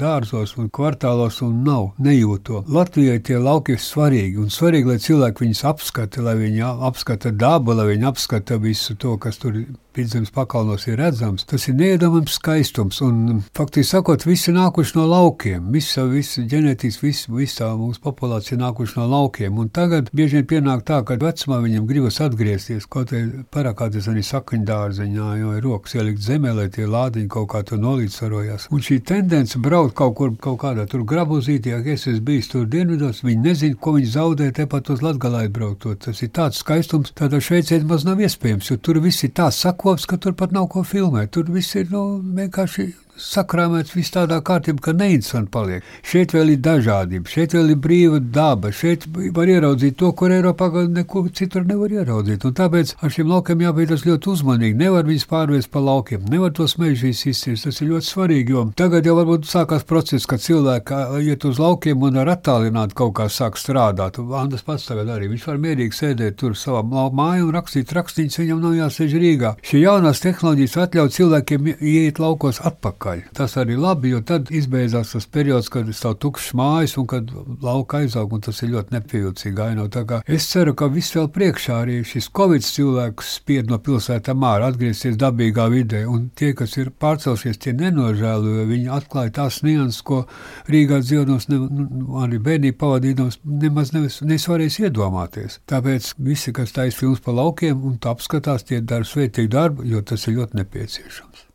[0.00, 2.64] dārzos un kvartālos un nav nejūto.
[2.66, 7.76] Latvijai tie lauki ir svarīgi un svarīgi, lai cilvēki viņus apskata, lai viņi apskata dabu,
[7.78, 9.68] lai viņi apskata visu to, kas tur ir
[9.98, 13.02] vidzemes pakalnos ir redzams, tas ir neiedomājams skaistums.
[13.04, 15.72] Un, faktiski sakot, visi nākuši no laukiem.
[15.74, 19.58] Visa, visa ģenētiski, visa, visa mūsu populācija nākuši no laukiem.
[19.58, 24.22] Un tagad bieži vien pienāk tā, ka vecumā viņam gribas atgriezties kaut kādā parakāties arī
[24.26, 28.68] sakaņdārziņā, jo ir rokas ielikt zemē, lai tie lādiņi kaut kā tur nolīdzsvarojās.
[28.74, 32.66] Un šī tendence braukt kaut kur, kaut kādā tur grabuzītī, ja es esmu bijis tur
[32.70, 35.86] dienvidos, viņi nezina, ko viņi zaudē tepat uz Latgalā braukt.
[36.04, 39.87] Tas ir tāds skaistums, tādā Šveicē maz nav iespējams, jo tur viss ir tā sako
[39.88, 41.30] kops, ka tur pat nav ko filmēt.
[41.32, 45.86] Tur viss ir nu, vienkārši sakrāmēts viss tādā kārtībā, ka neinteresanti paliek.
[46.06, 50.70] Šeit vēl ir dažādība, šeit vēl ir brīva daba, šeit var ieraudzīt to, kur Eiropā
[50.86, 52.46] neko citur nevar ieraudzīt.
[52.46, 54.78] Un tāpēc ar šiem laukiem jāpietas ļoti uzmanīgi.
[54.78, 57.66] Nevar viņus pārvērst pa laukiem, nevar tos mežus izcirst.
[57.68, 62.06] Tas ir ļoti svarīgi, jo tagad jau varbūt sākās process, kad cilvēki iet uz laukiem
[62.06, 64.20] un ar attālināti kaut kā sāk strādāt.
[64.38, 68.62] Andris pats tagad arī viņš var mierīgi sēdēt tur savā mājā un rakstīt rakstīņus, viņam
[68.62, 69.54] nav jāsēž Rīgā.
[69.64, 73.34] Šī jaunās tehnoloģijas atļauj cilvēkiem iet laukos atpakaļ atpakaļ.
[73.36, 77.30] Tas arī labi, jo tad izbeidzās tas periods, kad stāv tukšs mājas un kad
[77.62, 79.88] lauka aizaug, un tas ir ļoti nepievilcīgi aino.
[80.26, 85.16] Es ceru, ka viss vēl priekšā arī šis Covid cilvēks spied no pilsētām ārā atgriezties
[85.18, 90.24] dabīgā vidē, un tie, kas ir pārcelšies, tie nenožēlo, jo viņi atklāja tās nianses, ko
[90.68, 91.88] Rīgā dzīvonos, ne, nu,
[92.22, 95.60] arī bērnību pavadītos, nemaz nevis, nesvarēs iedomāties.
[95.68, 100.04] Tāpēc visi, kas taisa filmas pa laukiem un tā apskatās, tie dara svētīgu darbu, jo
[100.04, 101.47] tas ir ļoti nepieciešams.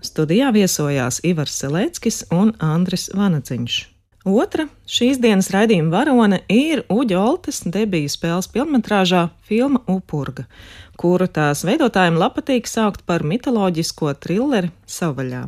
[0.00, 3.74] Studijā viesojās Ivars Selēckis un Andris Vanadziņš.
[4.24, 10.46] Otra šīs dienas raidījuma varone ir Uģa Oltes debiju spēles filmatrāžā filma Upurga,
[10.96, 15.42] kuru tās veidotājiem patīk saukt par mitoloģisko trilleri savvaļā.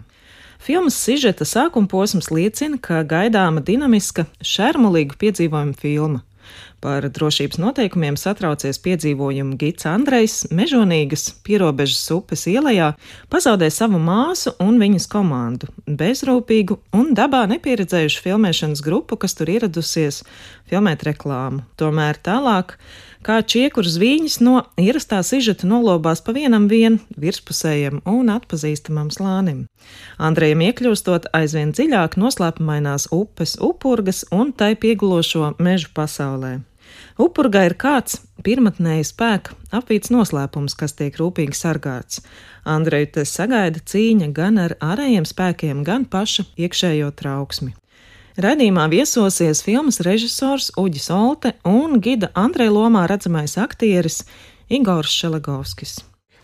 [0.61, 6.21] Filmas sižeta sākuma posms liecina, ka gaidāma dinamiska, šermulīga piedzīvojuma filma.
[6.83, 12.89] Par drošības noteikumiem satraucies piedzīvojumu Gits Andrejs mežonīgas pierobežas upes ielā
[13.31, 20.25] pazaudē savu māsu un viņas komandu, bezrūpīgu un dabā nepieredzējušu filmēšanas grupu, kas tur ieradusies
[20.67, 21.63] filmēt reklāmu.
[21.79, 22.75] Tomēr tālāk
[23.23, 29.69] kā čiekurs viņas no ierastā sižeta nolobās pa vienam vien virspusējam un atpazīstamam slānim.
[30.19, 36.59] Andrejam iekļūstot aizvien dziļāk noslēpumainās upes upurgas un tai piegulošo mežu pasaulē.
[37.21, 42.23] Upurga ir kāds pirmotnēji spēka apvīts noslēpums, kas tiek rūpīgi sargāts.
[42.69, 47.75] Andreju te sagaida cīņa gan ar ārējiem spēkiem, gan paša iekšējo trauksmi.
[48.41, 54.23] Radījumā viesosies filmas režisors Uģis Olte un gida Andreja lomā redzamais aktieris
[54.73, 55.99] Igors Šelegovskis.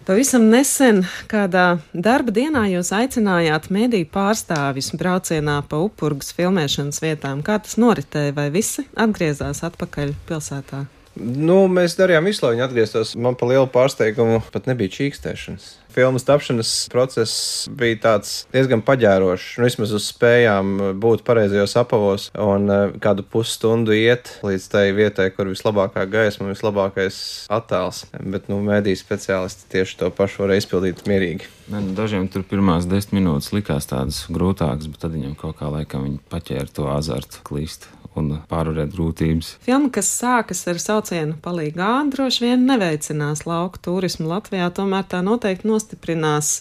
[0.09, 7.45] Pavisam nesen, kādā darba dienā, jūs aicinājāt mediju pārstāvis braucienā pa upurgas filmēšanas vietām.
[7.45, 10.87] Kā tas noritēja, vai visi atgriezās atpakaļ pilsētā?
[11.19, 13.17] Nu, mēs darījām visu, lai viņi atgrieztos.
[13.19, 19.57] Man pa lielu pārsteigumu pat nebija čīkstēšanas filmas tapšanas process bija tāds diezgan paģērošs.
[19.59, 25.27] Nu, vismaz uz spējām būt pareizajos apavos un uh, kādu pusstundu iet līdz tai vietai,
[25.35, 28.05] kur vislabākā gaisma vislabākais attēls.
[28.15, 31.51] Bet, nu, mēdīs speciālisti tieši to pašu varēja izpildīt mierīgi.
[31.73, 36.21] Nu, dažiem tur pirmās desmit minūtes likās tādas grūtākas, bet tad viņam kaut kā laikam
[36.31, 39.55] paķēra to azartu klīst un pārvarēt grūtības.
[39.65, 45.71] Filma, kas sākas ar saucienu palīgā, droši vien neveicinās lauku turismu Latvijā, tomēr tā noteikti
[45.71, 46.59] nostiprinās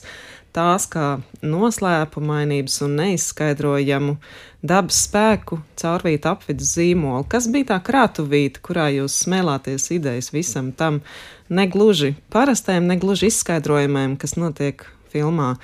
[0.58, 4.16] tās kā noslēpumainības un neizskaidrojamu
[4.68, 7.28] dabas spēku caurvīta apvidus zīmolu.
[7.30, 11.02] Kas bija tā krātuvīte, kurā jūs smēlāties idejas visam tam
[11.54, 15.56] negluži parastajam, negluži izskaidrojumiem, kas notiek filmā?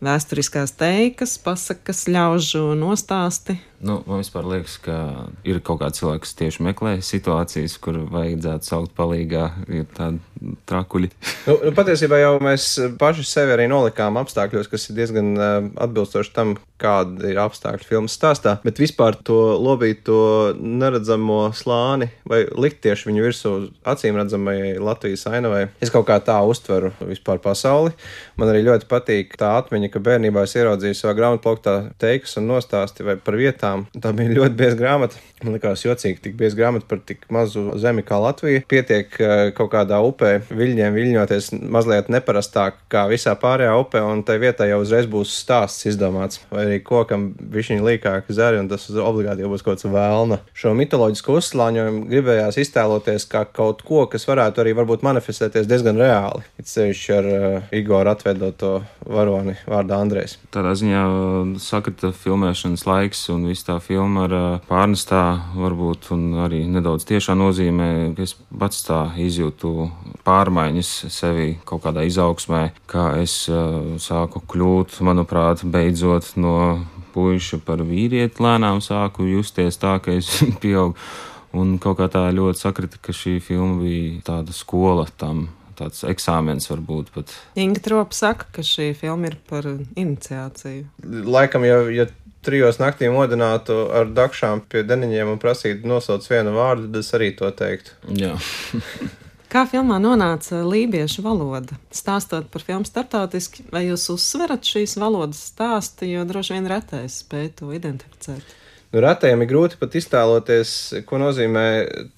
[0.00, 4.96] Vēsturiskās teikas, pasakas, ļaužu nostāsti, Nu, man liekas, ka
[5.48, 10.20] ir kaut kāds cilvēks, kas tieši meklē situācijas, kur vajadzētu saukt palīgā, ir tādi
[10.68, 11.12] trakuļi.
[11.48, 12.64] Nu, nu, patiesībā jau mēs
[13.00, 18.14] paši sevi arī nolikām apstākļos, kas ir diezgan uh, atbilstoši tam, kāda ir apstākļi filmas
[18.16, 18.56] stāstā.
[18.64, 20.20] Bet vispār to lobīto
[20.56, 23.52] neredzamo slāni vai likt tieši viņu virsū
[23.88, 25.66] acīm redzamajai Latvijas ainavai.
[25.82, 27.92] Es kaut kā tā uztveru vispār pasauli.
[28.40, 33.06] Man arī ļoti patīk tā atmiņa, ka bērnībā es ieraudzīju savā grāmatplauktā teikas un nostāsti
[33.06, 33.69] vai par vietām.
[33.96, 35.20] Tā bija ļoti bieza grāmata.
[35.40, 38.60] Man liekas, jocīgi, tik bieza grāmata par tik mazu zemi kā Latvija.
[38.68, 39.14] Pietiek
[39.56, 44.82] kaut kādā upē viļņiem viļņoties mazliet neparastāk kā visā pārējā upē, un tai vietā jau
[44.84, 46.42] uzreiz būs stāsts izdomāts.
[46.52, 50.40] Vai arī kokam viņa līkāka zari, un tas obligāti jau būs kaut kāds vēlna.
[50.56, 56.44] Šo mitoloģisku uzslāņojumu gribējās iztēloties kā kaut ko, kas varētu arī varbūt manifestēties diezgan reāli.
[56.60, 58.74] It sevišķi ar uh, Igoru atvedoto
[59.06, 60.36] varoni vārdā Andrejs.
[60.54, 61.04] Tādā ziņā
[61.62, 64.34] sakrita filmēšanas laiks un viss tā filma ar
[64.68, 65.22] pārnestā
[65.56, 69.90] varbūt un arī nedaudz tiešā nozīmē, ka es pats tā izjūtu
[70.26, 73.42] pārmaiņas sevi kaut kādā izaugsmē, kā es
[74.04, 76.56] sāku kļūt, manuprāt, beidzot no
[77.14, 80.30] puiša par vīrieti lēnām sāku justies tā, ka es
[80.62, 80.98] pieaugu.
[81.50, 85.48] Un kaut kā tā ļoti sakrita, ka šī filma bija tāda skola tam
[85.80, 87.32] tāds eksāmenis varbūt pat.
[87.58, 90.84] Inga Tropa saka, ka šī filma ir par iniciāciju.
[91.26, 92.06] Laikam, ja, ja
[92.46, 97.32] trijos naktī modinātu ar dakšām pie deniņiem un prasītu nosauc vienu vārdu, tad es arī
[97.38, 97.96] to teiktu.
[98.16, 98.36] Jā.
[99.50, 101.74] Kā filmā nonāca lībiešu valoda?
[101.90, 107.48] Stāstot par filmu starptautiski, vai jūs uzsverat šīs valodas stāstu, jo droši vien retais spēj
[107.58, 108.54] to identificēt?
[108.90, 110.70] Nu, Ratējiem ir grūti pat iztēloties,
[111.06, 111.64] ko nozīmē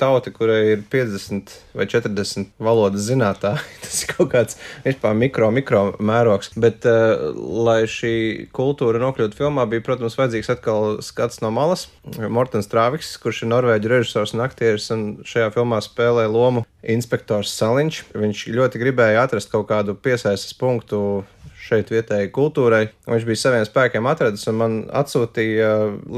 [0.01, 3.61] tauta, kurai ir 50 vai 40 valodas zinātāji.
[3.85, 4.57] Tas ir kaut kāds
[4.87, 6.55] vispār mikro, mikro mērogs.
[6.57, 8.15] Bet, uh, lai šī
[8.57, 11.91] kultūra nokļūtu filmā, bija, protams, vajadzīgs atkal skats no malas.
[12.33, 18.01] Mortens Trāviks, kurš ir norvēģi režisors un aktieris, un šajā filmā spēlē lomu inspektors Saliņš.
[18.17, 21.21] Viņš ļoti gribēja atrast kaut kādu piesaistes punktu
[21.63, 22.83] šeit vietējai kultūrai.
[23.07, 25.71] Viņš bija saviem spēkiem atradis un man atsūtīja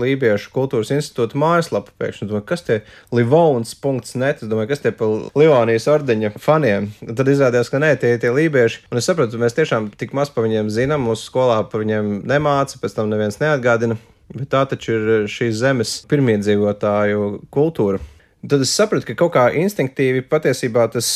[0.05, 1.93] Lībiešu kultūras institūta mājaslapu.
[2.01, 2.79] Pēkšņi domāju, kas tie
[3.15, 6.89] livons.net, domāju, kas tie pa Livonijas ordeņa faniem.
[7.05, 8.87] Un tad izrādījās, ka nē, tie ir tie lībieši.
[8.91, 12.81] Un es sapratu, mēs tiešām tik maz par viņiem zinām, mūsu skolā par viņiem nemāca,
[12.81, 14.01] pēc tam neviens neatgādina.
[14.35, 18.01] Bet tā taču ir šīs zemes pirmiedzīvotāju kultūra.
[18.45, 21.07] Tad es sapratu, ka kaut kā instinktīvi patiesībā tas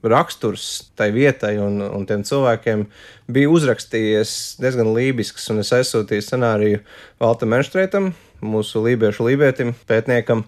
[0.00, 2.86] raksturs tai vietai un, un tiem cilvēkiem
[3.34, 6.80] bija uzrakstījies diezgan lībisks, un es aizsūtīju scenāriju
[7.20, 10.46] Valtam Menštreitam, mūsu lībiešu lībietim, pētniekam,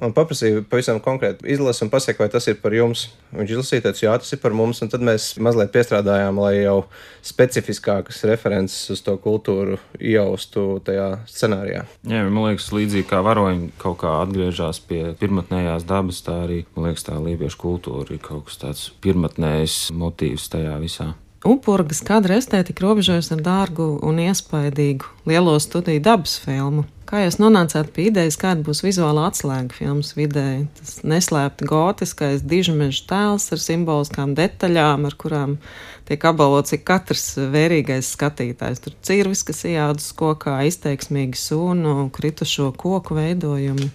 [0.00, 3.06] un paprasīju pavisam konkrēti izlasi un pasaku, vai tas ir par jums.
[3.36, 6.78] Viņš izlasīja, teica, jā, tas ir par mums, un tad mēs mazliet piestrādājām, lai jau
[7.26, 11.84] specifiskākas references uz to kultūru iejaustu tajā scenārijā.
[12.08, 16.90] Jā, man liekas, līdzīgi kā varoņi kaut kā atgriežas pie pirmotnējās dabas, tā arī, man
[16.90, 21.12] liekas, tā lībiešu kultūra ir kaut kas tāds pirmotnējs motīvs tajā visā.
[21.42, 26.84] Upurgas kadra estētika robežojas ar dārgu un iespaidīgu lielo studiju dabas filmu.
[27.08, 30.62] Kā jūs nonācāt pie idejas, kāda būs vizuāla atslēga filmas vidē?
[30.78, 35.56] Tas neslēpti gotiskais dižmeža tēls ar simboliskām detaļām, ar kurām
[36.08, 38.84] tiek apbalvots ik katrs vērīgais skatītājs.
[38.86, 43.90] Tur cirvis, kas ieaudzis kokā, izteiksmīgi sūnu, kritušo koku veidojumi.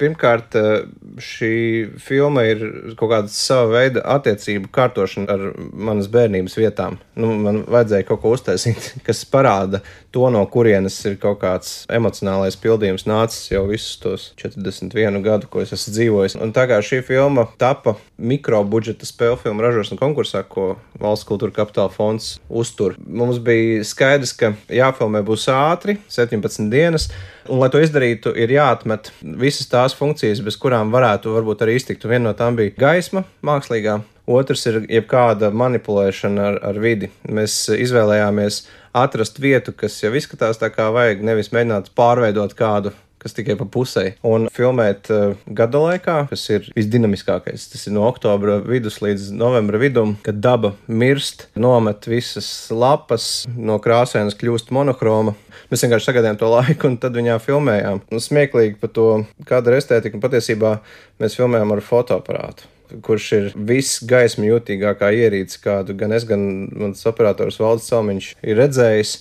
[0.00, 0.86] Pirmkārt, eh,
[1.20, 1.54] šī
[2.00, 2.62] filma ir
[2.96, 5.42] kaut kāda sava veida attiecību kārtošana ar
[5.76, 6.96] manas bērnības vietām.
[7.20, 9.82] Nu, man vajadzēja kaut ko uztaisīt, kas parāda
[10.14, 15.60] to, no kurienes ir kaut kāds emocionālais pildījums nācis jau visus tos 41 gadu, ko
[15.60, 16.38] es esmu dzīvojis.
[16.40, 21.92] Un tā kā šī filma tapa mikrobudžeta spēļu filmu ražošanas konkursā, ko Valsts kultūra kapitāla
[21.92, 27.10] fonds uztur, mums bija skaidrs, ka jāfilmē būs ātri, 17 dienas.
[27.48, 32.04] Un, lai to izdarītu, ir jāatmet visas tās funkcijas, bez kurām varētu varbūt arī iztikt.
[32.04, 34.00] Un viena no tām bija gaisma, mākslīgā.
[34.30, 37.08] Otrs ir jebkāda manipulēšana ar, ar vidi.
[37.26, 38.62] Mēs izvēlējāmies
[38.94, 43.66] atrast vietu, kas jau izskatās tā kā vajag, nevis mēģināt pārveidot kādu kas tikai pa
[43.68, 44.06] pusē.
[44.26, 49.80] Un filmēt uh, gada laikā, kas ir visdinamiskākais, tas ir no oktobra vidus līdz novembra
[49.82, 55.36] vidum, kad daba mirst, nomet visas lapas, no krāsainas kļūst monohroma.
[55.70, 58.02] Mēs vienkārši sagaidījām to laiku, un tad viņā filmējām.
[58.10, 59.08] Un smieklīgi par to
[59.48, 60.76] kāda ir estētika, un patiesībā
[61.22, 62.70] mēs filmējām ar fotoaparātu
[63.04, 66.42] kurš ir visgaismu jūtīgākā ierīce, kādu gan es, gan
[66.74, 69.14] mans operators Valdis Salmiņš ir redzējis.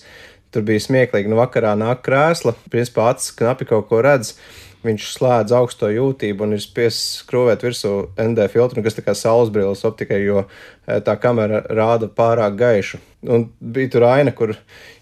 [0.53, 4.33] Tur bija smieklīgi, nu vakarā nāk krēsla, principā acis knapi kaut ko redz.
[4.79, 7.91] Viņš slēdz augsto jūtību un ir spiests skrūvēt virsū
[8.23, 10.45] ND filtru, kas tā kā saules brilles optikai, jo
[11.05, 12.99] tā kamera rāda pārāk gaišu.
[13.27, 14.53] Un bija tur aina, kur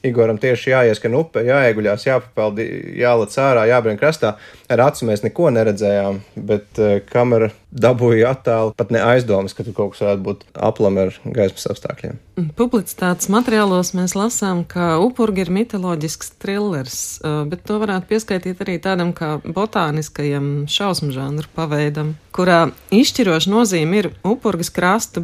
[0.07, 2.61] Igoram tieši jāieskan upē, jāieguļās, jāpapeld,
[2.97, 4.35] jālec ārā, jābrien krastā.
[4.71, 9.75] Ar acu mēs neko neredzējām, bet uh, kamera dabūja attēlu, pat ne aizdomas, ka tur
[9.77, 12.17] kaut kas varētu būt aplam ar gaismas apstākļiem.
[12.57, 18.77] Publicitātes materiālos mēs lasām, ka upurgi ir mitoloģisks trillers, uh, bet to varētu pieskaitīt arī
[18.83, 25.23] tādam kā botāniskajam šausmu žanru paveidam, kurā izšķiroša nozīme ir upurgas krasta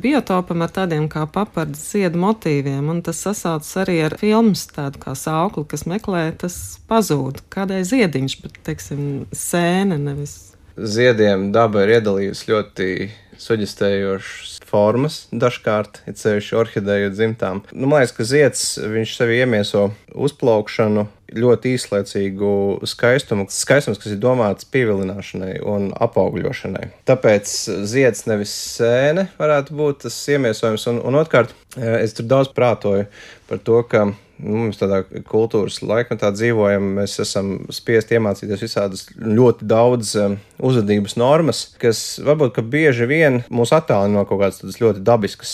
[0.54, 5.16] biotopam ar tādiem kā papardas ziedu motīviem un tas sasaucas arī ar filmas tādu kā
[5.16, 7.42] saukli, kas meklē, tas pazūd.
[7.50, 10.54] Kādai ziediņš, bet, teiksim, sēne nevis.
[10.78, 12.88] Ziediem daba ir iedalījusi ļoti
[13.42, 17.64] suģistējošas formas, dažkārt ir ceļš orhideju dzimtām.
[17.72, 22.54] Nu, man liekas, ka zieds viņš sevi iemieso uzplaukšanu, ļoti īslaicīgu
[22.90, 26.90] skaistumu, skaistums, kas ir domāts pievilināšanai un apaugļošanai.
[27.10, 27.54] Tāpēc
[27.90, 33.08] zieds nevis sēne varētu būt tas iemiesojums, un, un otrkārt, es tur daudz prātoju
[33.50, 34.08] par to, ka
[34.44, 41.66] mums tādā kultūras laikmetā dzīvojam, mēs esam spiest iemācīties visādas ļoti daudz um, uzvedības normas,
[41.82, 45.54] kas varbūt bieži vien mūs attālina no kaut kādas ļoti dabiskas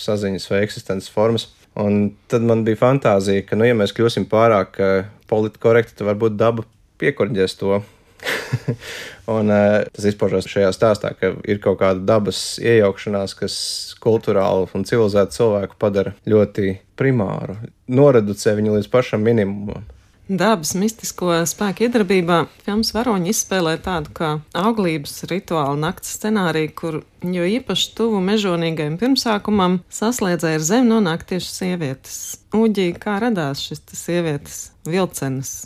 [0.00, 1.50] saziņas vai eksistences formas.
[1.78, 6.10] Un tad man bija fantāzija, ka, nu, ja mēs kļūsim pārāk uh, politiski korekti, tad
[6.10, 6.66] varbūt daba
[7.00, 7.78] piekorģēs to.
[9.36, 13.54] un uh, tas izpaužās šajā stāstā, ka ir kaut kāda dabas iejaukšanās, kas
[14.02, 17.56] kultūrāli un civilizētu cilvēku padara ļoti primāru,
[17.88, 19.88] noreducē viņu līdz pašam minimumam
[20.30, 27.48] dabas mistisko spēku iedarbībā filmas varoņi izspēlē tādu kā auglības rituālu nakts scenāriju, kur jo
[27.56, 32.20] īpaši tuvu mežonīgajam pirmsākumam saslēdzēja ar zemi nonāk tieši sievietes.
[32.56, 35.56] Uģī, kā radās šis sievietes vilcenas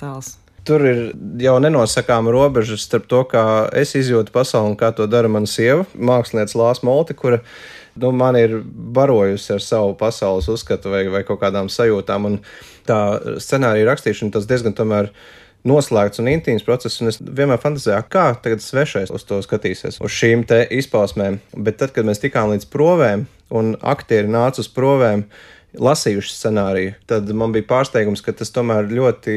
[0.00, 0.38] tēls?
[0.64, 1.00] Tur ir
[1.44, 3.44] jau nenosakāma robeža starp to, kā
[3.76, 7.42] es izjūtu pasauli un kā to dara mana sieva, mākslinieca Lāsma Molte, kura
[8.00, 8.56] nu, man ir
[8.96, 12.30] barojusi ar savu pasaules uzskatu vai, vai kaut kādām sajūtām.
[12.30, 12.38] Un
[12.88, 12.98] tā
[13.42, 15.12] scenārija rakstīšana tas diezgan tomēr
[15.68, 20.12] noslēgts un intīms process, un es vienmēr fantāzēju, kā tagad svešais uz to skatīsies, uz
[20.12, 21.40] šīm te izpausmēm.
[21.56, 23.24] Bet tad, kad mēs tikām līdz provēm,
[23.54, 25.24] un aktieri nāca uz provēm,
[25.80, 29.34] lasījuši scenāriju, tad man bija pārsteigums, ka tas tomēr ļoti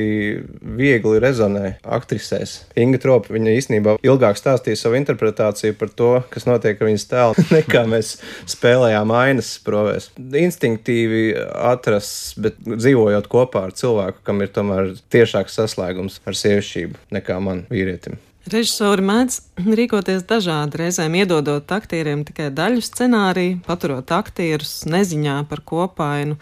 [0.77, 2.57] viegli rezonē aktrisēs.
[2.79, 7.47] Inga Tropa, viņa īstenībā ilgāk stāstīja savu interpretāciju par to, kas notiek ar viņas tēlu,
[7.57, 8.15] nekā mēs
[8.49, 10.11] spēlējām ainas provēs.
[10.17, 11.25] Instinktīvi
[11.71, 17.65] atrast, bet dzīvojot kopā ar cilvēku, kam ir tomēr tiešāks saslēgums ar sievišķību nekā man
[17.71, 18.19] vīrietim.
[18.47, 26.37] Režisori mēdz rīkoties dažādi, reizēm iedodot aktieriem tikai daļu scenāriju, paturot aktierus neziņā par kopainu.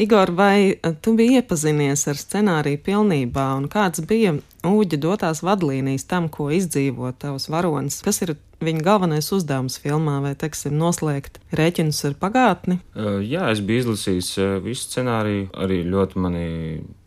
[0.00, 6.28] Igor, vai tu biji iepazinies ar scenāriju pilnībā, un kāds bija Ūģa dotās vadlīnijas tam,
[6.32, 8.00] ko izdzīvo tavs varonis?
[8.04, 12.78] Kas ir viņa galvenais uzdevums filmā, vai, teiksim, noslēgt rēķinus ar pagātni?
[12.94, 15.48] Uh, jā, es biju izlasījis uh, visu scenāriju.
[15.60, 16.46] Arī ļoti mani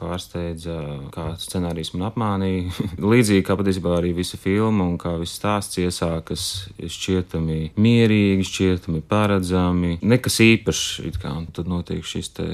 [0.02, 0.78] pārsteidza,
[1.14, 2.88] kā scenārijs man apmānīja.
[3.14, 9.98] Līdzīgi kā patiesībā arī visa filma un kā viss stāsts iesākas šķietami mierīgi, šķietami paredzami.
[10.04, 12.50] Nekas īpašs, it kā, un tad notiek šis te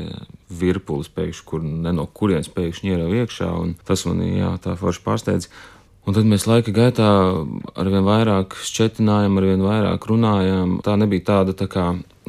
[0.49, 5.05] virpulis pēkšņi, kur ne no kurienes pēkšņi ierauj iekšā, un tas man, jā, tā forši
[5.05, 5.51] pārsteidz.
[6.09, 7.07] Un tad mēs laika gaitā
[7.77, 10.79] arvien vairāk šķetinājām, arvien vairāk runājām.
[10.81, 11.83] Tā nebija tāda tā kā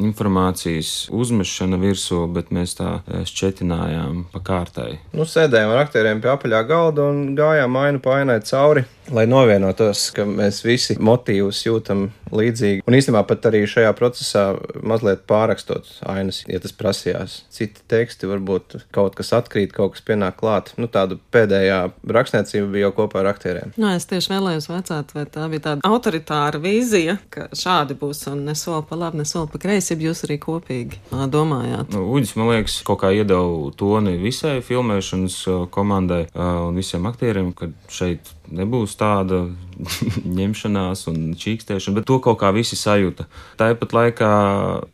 [0.06, 4.90] informācijas uzmešana virsū, bet mēs tā eh, šķetinājām pa kārtai.
[5.16, 10.08] Nu, sēdējām ar aktieriem pie apaļā galda un gājām ainu pa ainai cauri, lai novienotos,
[10.14, 12.84] ka mēs visi motīvus jūtam līdzīgi.
[12.86, 14.44] Un īstenībā pat arī šajā procesā
[14.86, 17.40] mazliet pārakstot ainas, ja tas prasījās.
[17.52, 20.72] Citi teksti varbūt kaut kas atkrīt, kaut kas pienāk klāt.
[20.80, 21.80] Nu, tāda pēdējā
[22.16, 23.74] rakstniecība bija jau kopā ar aktieriem.
[23.80, 28.44] Nu, es tieši vēlējos vecāt, vai tā bija tāda autoritāra vīzija, ka šādi būs un
[28.48, 31.94] ne soli pa labi, ne soli pa kreisi ja jūs arī kopīgi domājāt?
[31.94, 35.40] Nu, Uģis, man liekas, kaut kā iedeva toni visai filmēšanas
[35.74, 39.44] komandai un visiem aktieriem, ka šeit nebūs tāda
[40.40, 43.28] ņemšanās un čīkstēšana, bet to kaut kā visi sajūta.
[43.60, 44.32] Tāpat laikā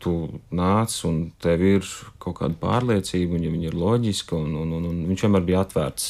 [0.03, 0.17] tu
[0.55, 1.89] nāc un tev ir
[2.27, 5.63] kaut kāda pārliecība, un ja viņa ir loģiska, un, un, un, un viņš vienmēr bija
[5.63, 6.09] atvērts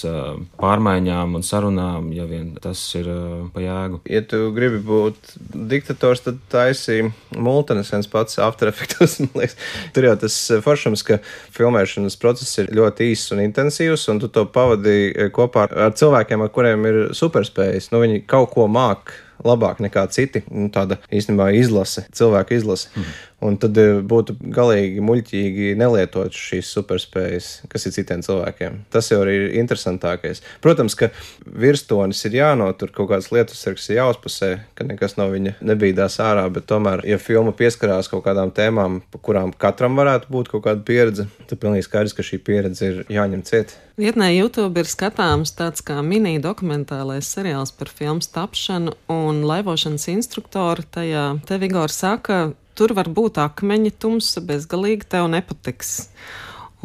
[0.57, 3.09] pārmaiņām un sarunām, ja vien tas ir
[3.53, 4.01] pa jēgu.
[4.09, 5.35] Ja tu gribi būt
[5.69, 6.99] diktators, tad taisī
[7.35, 9.19] multenes viens pats After Effects.
[9.93, 11.19] Tur jau tas foršums, ka
[11.55, 16.53] filmēšanas process ir ļoti īss un intensīvs, un tu to pavadīji kopā ar cilvēkiem, ar
[16.53, 17.01] kuriem ir
[17.37, 17.91] superspējas.
[17.93, 19.13] Nu, viņi kaut ko māk
[19.45, 20.43] labāk nekā citi.
[20.49, 22.91] Nu, tāda īstenībā izlase, cilvēku izlase.
[22.95, 23.15] Mm.
[23.47, 28.79] Un tad eh, būtu galīgi muļķīgi nelietot šīs superspējas, kas ir citiem cilvēkiem.
[28.93, 30.41] Tas jau ir interesantākais.
[30.63, 31.11] Protams, ka
[31.45, 36.65] virsmas ir jānotur, kaut kādas lietas ir jāuzpasē, ka nekas no viņa nebīdās ārā, bet
[36.69, 41.29] tomēr, ja filma pieskarās kaut kādām tēmām, pa kurām katram varētu būt kaut kāda pieredze,
[41.45, 43.77] tad pilnīgi skaidrs, ka šī pieredze ir jāņem ciet.
[43.97, 50.85] Vietnē YouTube ir skatāms tāds kā mini dokumentālais seriāls par filmu tapšanu un laivošanas instruktoru.
[50.93, 55.95] Tajā te Vigors saka, tur var būt akmeņi, tumsa, bezgalīgi tev nepatiks.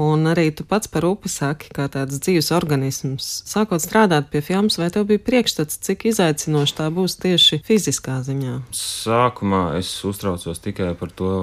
[0.01, 3.27] Un arī tu pats par upi saki, kā tāds dzīves organisms.
[3.45, 8.55] Sākot strādāt pie filmas, vai tev bija priekšstats, cik izaicinoši tā būs tieši fiziskā ziņā?
[8.73, 11.35] Sākumā es uztraucos tikai par to,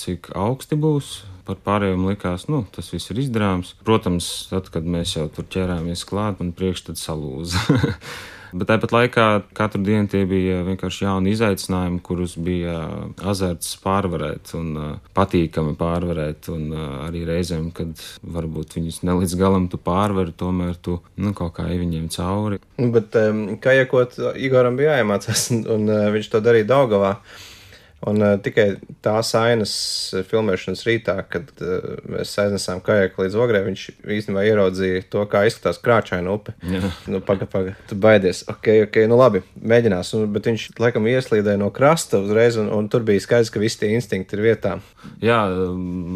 [0.00, 1.18] cik augsti būs.
[1.48, 3.74] Par pārējiem likās, nu, tas viss ir izdarāms.
[3.84, 7.60] Protams, tad, kad mēs jau tur ķērāmies klāt, man priekšstats salūza.
[8.52, 9.26] Bet tāpat laikā
[9.56, 12.76] katru dienu tie bija vienkārši jauni izaicinājumi, kurus bija
[13.20, 16.48] azarts pārvarēt un uh, patīkami pārvarēt.
[16.54, 17.92] Un uh, arī reizēm, kad
[18.22, 22.62] varbūt viņus ne līdz galam tu pārvari, tomēr tu nu, kaut kā ej viņiem cauri.
[22.78, 27.16] Bet um, kajakot Igoram bija jāiemācās, un, un uh, viņš to darīja Daugavā.
[28.06, 29.72] Un uh, tikai tās ainas
[30.30, 35.80] filmēšanas rītā, kad uh, mēs aiznesām kajaku līdz ogrē, viņš īstenībā ieraudzīja to, kā izskatās
[35.82, 36.54] krāčaina upe.
[36.62, 36.92] Jā.
[37.10, 38.44] Nu, paga, paga, tu baidies.
[38.52, 40.12] Ok, ok, nu labi, mēģinās.
[40.14, 43.82] Un, bet viņš laikam ieslīdēja no krasta uzreiz, un, un tur bija skaidrs, ka visi
[43.82, 44.76] tie instinkti ir vietā.
[45.24, 45.42] Jā,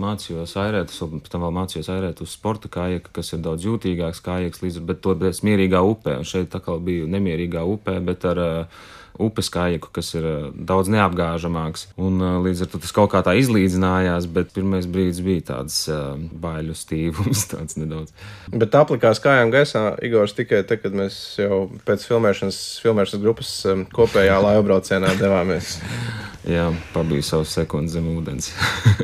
[0.06, 4.62] mācījos airēt, pēc tam vēl mācījos airēt uz sporta kājeka, kas ir daudz jūtīgāks kājeks,
[4.62, 6.20] līdz, bet to bez mierīgā upē.
[6.22, 8.82] Un šeit tā kā bija nemierīgā upē, bet ar uh,
[9.20, 11.88] upes kājiku, kas ir eh, daudz neapgāžamāks.
[12.00, 15.78] Un eh, līdz ar to tas kaut kā tā izlīdzinājās, bet pirmais brīdis bija tāds
[15.92, 18.14] uh, baiļu stīvums, tāds nedaudz.
[18.52, 23.54] Bet aplikās kājām gaisā Igors tikai tad, kad mēs jau pēc filmēšanas, filmēšanas grupas
[23.94, 25.78] kopējā laivabraucienā devāmies.
[26.54, 28.52] Jā, pabija savus sekundes zem ūdens.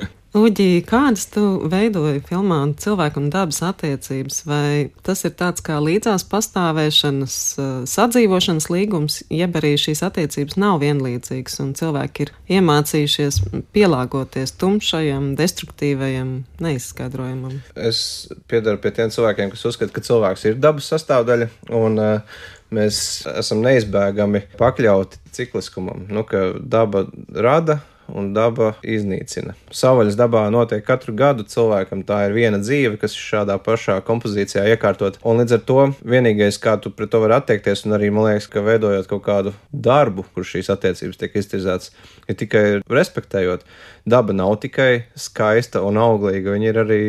[0.37, 4.43] Uģi, kādas tu veidoji filmā cilvēku un dabas attiecības?
[4.45, 10.83] Vai tas ir tāds kā līdzās pastāvēšanas, eh, sadzīvošanas līgums, jeb arī šīs attiecības nav
[10.85, 13.41] vienlīdzīgas un cilvēki ir iemācījušies
[13.73, 17.63] pielāgoties tumšajam, destruktīvajam, neizskaidrojamam?
[17.75, 23.25] Es piedaru pie tiem cilvēkiem, kas uzskata, ka cilvēks ir dabas sastāvdaļa un uh, mēs
[23.33, 27.81] esam neizbēgami pakļauti cikliskumam, nu, ka daba rada
[28.15, 29.55] un daba iznīcina.
[29.75, 34.65] Savvaļas dabā notiek katru gadu cilvēkam, tā ir viena dzīve, kas ir šādā pašā kompozīcijā
[34.75, 35.19] iekārtot.
[35.29, 38.49] Un līdz ar to vienīgais, kā tu pret to vari attiekties, un arī man liekas,
[38.53, 41.93] ka veidojot kaut kādu darbu, kur šīs attiecības tiek iztirzētas,
[42.29, 43.67] ir tikai respektējot.
[44.09, 47.03] Daba nav tikai skaista un auglīga, viņa ir arī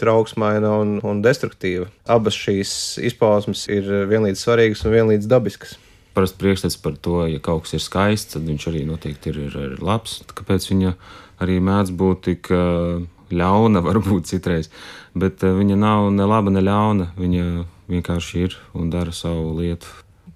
[0.00, 1.88] trauksmaina un, un destruktīva.
[2.10, 2.74] Abas šīs
[3.12, 5.78] izpausmes ir vienlīdz svarīgas un vienlīdz dabiskas
[6.14, 9.58] parasti priekšstats par to, ja kaut kas ir skaists, tad viņš arī noteikti ir, ir,
[9.68, 10.20] ir labs.
[10.30, 10.94] Kāpēc viņa
[11.44, 12.50] arī mēdz būt tik
[13.34, 14.70] ļauna, varbūt citreiz,
[15.14, 17.12] bet viņa nav ne laba, ne ļauna.
[17.18, 17.46] Viņa
[17.90, 19.90] vienkārši ir un dara savu lietu.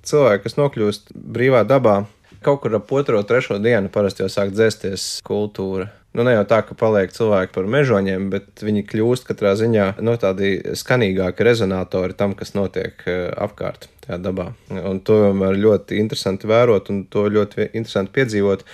[0.09, 2.03] Cilvēki, kas nokļūst brīvā dabā,
[2.45, 5.91] kaut kur ap otro, trešo dienu parasti jau sāk dzēsties kultūra.
[6.19, 10.17] Nu, ne jau tā, ka paliek cilvēki par mežoņiem, bet viņi kļūst katrā ziņā no
[10.17, 13.05] nu, tādi skanīgāki rezonatori tam, kas notiek
[13.39, 14.49] apkārt tajā dabā.
[14.75, 18.67] Un to vienmēr ļoti interesanti vērot un to ļoti interesanti piedzīvot.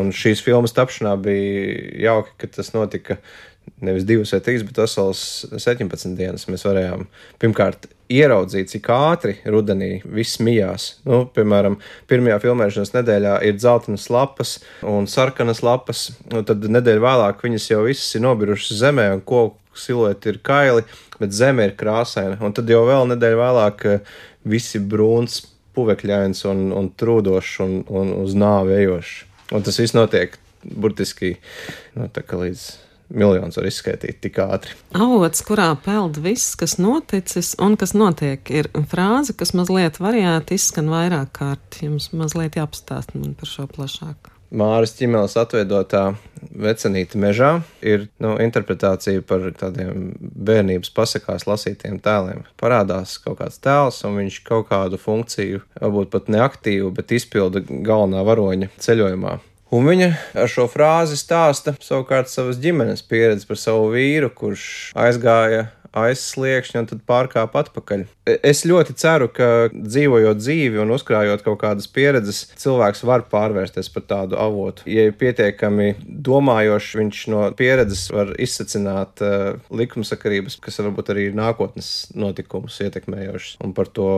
[0.00, 3.20] Un šīs filmas tapšanā bija jauki, ka tas notika
[3.84, 6.46] nevis divas vai trīs, bet vesels 17 dienas.
[6.50, 7.06] Mēs varējām
[7.42, 10.96] pirmkārt ieraudzīt, cik ātri rudenī viss mijās.
[11.06, 11.78] Nu, piemēram,
[12.10, 14.56] pirmajā filmēšanas nedēļā ir dzeltenas lapas
[14.86, 19.56] un sarkanas lapas, un tad nedēļa vēlāk viņas jau visas ir nobirušas zemē, un koku
[19.78, 20.84] silueti ir kaili,
[21.22, 22.40] bet zeme ir krāsaina.
[22.42, 23.88] Un tad jau vēl nedēļa vēlāk
[24.50, 25.44] visi brūns,
[25.78, 29.16] puvekļains un, un trūdošs un, un uz nāvi ejošs.
[29.54, 31.36] Un tas viss notiek burtiski
[31.94, 32.64] nu, līdz
[33.10, 34.74] miljonus var izskaidrot tik ātri.
[34.96, 40.90] Avots, kurā peld viss, kas noticis un kas notiek, ir frāze, kas mazliet variēta izskan
[40.92, 41.80] vairāk kārt.
[41.82, 44.30] Jums mazliet jāpastāst man par šo plašāk.
[44.50, 46.16] Māras ķīmeles atveidotā
[46.58, 47.50] vecenīte mežā
[47.86, 52.42] ir nu, interpretācija par tādiem bērnības pasakās lasītiem tēliem.
[52.58, 58.24] Parādās kaut kāds tēls, un viņš kaut kādu funkciju, varbūt pat neaktīvu, bet izpilda galvenā
[58.26, 59.36] varoņa ceļojumā.
[59.70, 60.08] Un viņa
[60.42, 64.64] ar šo frāzi stāsta savukārt savas ģimenes pieredzi par savu vīru, kurš
[64.98, 68.04] aizgāja aiz sliekšņa un tad pārkāpa atpakaļ.
[68.46, 74.06] Es ļoti ceru, ka dzīvojot dzīvi un uzkrājot kaut kādas pieredzes, cilvēks var pārvērsties par
[74.10, 74.86] tādu avotu.
[74.90, 81.38] Ja ir pietiekami domājošs, viņš no pieredzes var izsacināt uh, likumsakarības, kas varbūt arī ir
[81.38, 84.10] nākotnes notikumus ietekmējošas, un par to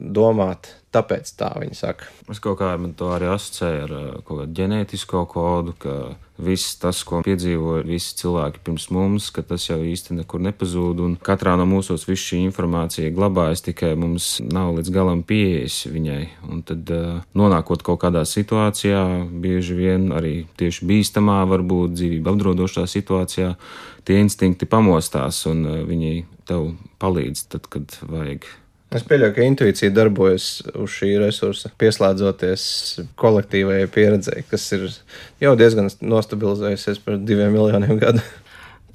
[0.00, 0.72] domāt.
[0.88, 2.06] Tāpēc tā viņi saka.
[2.32, 3.90] Es kaut kā to arī asociēju ar
[4.24, 5.96] kaut kādu ģenētisko kodu, ka
[6.40, 11.16] viss tas, ko piedzīvoja visi cilvēki pirms mums, ka tas jau īsti nekur nepazūd, un
[11.20, 16.22] katrā no mūsos viss šī informācija glabājas, tikai mums nav līdz galam pieejas viņai.
[16.48, 16.88] Un tad,
[17.36, 19.02] nonākot kaut kādā situācijā,
[19.42, 23.50] bieži vien arī tieši bīstamā, varbūt dzīvību apdraudošā situācijā,
[24.08, 26.14] tie instinkti pamostās, un viņi
[26.48, 26.72] tev
[27.02, 28.48] palīdz tad, kad vajag.
[28.88, 32.62] Es pieļauju, ka intuīcija darbojas uz šī resursa, pieslēdzoties
[33.20, 34.86] kolektīvajai pieredzei, kas ir
[35.44, 38.24] jau diezgan nostabilizējusies par diviem miljoniem gadu.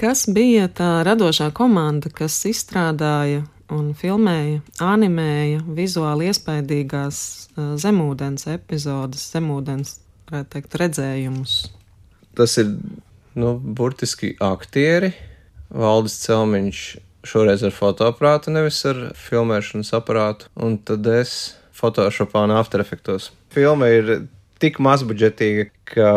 [0.01, 7.19] Kas bija tā radošā komanda, kas izstrādāja un filmēja, animēja vizuāli iespaidīgās
[7.85, 9.99] zemūdens epizodes, zemūdens,
[10.49, 11.59] teikt, redzējumus?
[12.33, 12.73] Tas ir,
[13.37, 15.13] nu, burtiski aktieri,
[15.69, 16.81] Valdis Celmiņš
[17.28, 20.49] šoreiz ar fotoaparātu, nevis ar filmēšanas aparātu.
[20.55, 23.32] Un tad es Photoshopā un After Effects.
[23.53, 24.13] Filma ir
[24.64, 26.09] tik mazbudžetīga, ka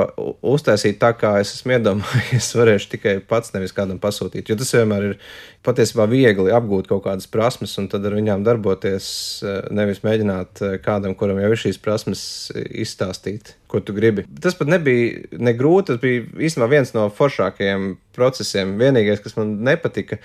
[0.46, 4.50] uztaisīt tā, kā es esmu iedomājies, varēšu tikai pats, nevis kādam pasūtīt.
[4.50, 5.16] Jo tas vienmēr ir
[5.66, 9.08] patiesībā viegli apgūt kaut kādas prasmes un tad ar viņām darboties,
[9.42, 12.24] eh, nevis mēģināt eh, kādam, kuram jau ir šīs prasmes,
[12.54, 14.26] izstāstīt, ko tu gribi.
[14.42, 18.76] Tas pat nebija ne grūti, tas bija īstenībā viens no foršākajiem procesiem.
[18.80, 20.20] Vienīgais, kas man nepatika,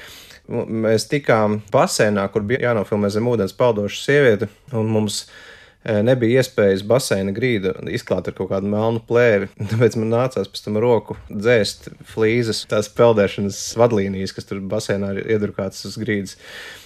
[0.51, 5.41] mēs tikām basēnā, kur bija jānofilmē zem ūdens peldoša sieviete, un mums Eh,
[5.83, 9.49] nebija iespējas baseina grīdu izklāt ar kaut kādu melnu plēvi.
[9.71, 15.33] Tāpēc man nācās pēc tam roku dzēst flīzes, tās peldēšanas vadlīnijas, kas tur baseinā ir
[15.37, 16.37] iedrukātas uz grīdas.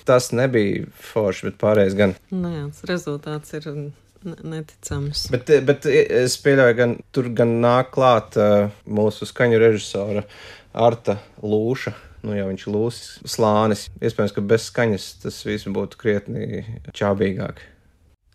[0.08, 2.18] Tas nebija forši, bet pārējais gan.
[2.32, 3.70] Nē, nu tas rezultāts ir
[4.26, 5.28] neticams.
[5.34, 10.26] Bet, bet es pieļauju, ka tur gan nāk klāt uh, mūsu skaņu režisora
[10.74, 11.93] Arta Lūša.
[12.26, 16.64] Nu, ja viņš lūs slānis, iespējams, ka bez skaņas tas viss būtu krietni
[16.98, 17.62] čābīgāk.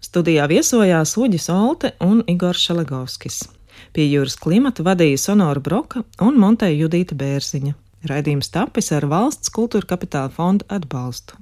[0.00, 3.42] Studijā viesojās Uģis Olte un Igors Šelegovskis.
[3.92, 7.74] Pie jūras klimata vadīja Sonora Broka un Monteja Judīta Bērziņa.
[8.08, 11.36] Raidījums tapis ar valsts kultūra kapitāla fonda atbalstu.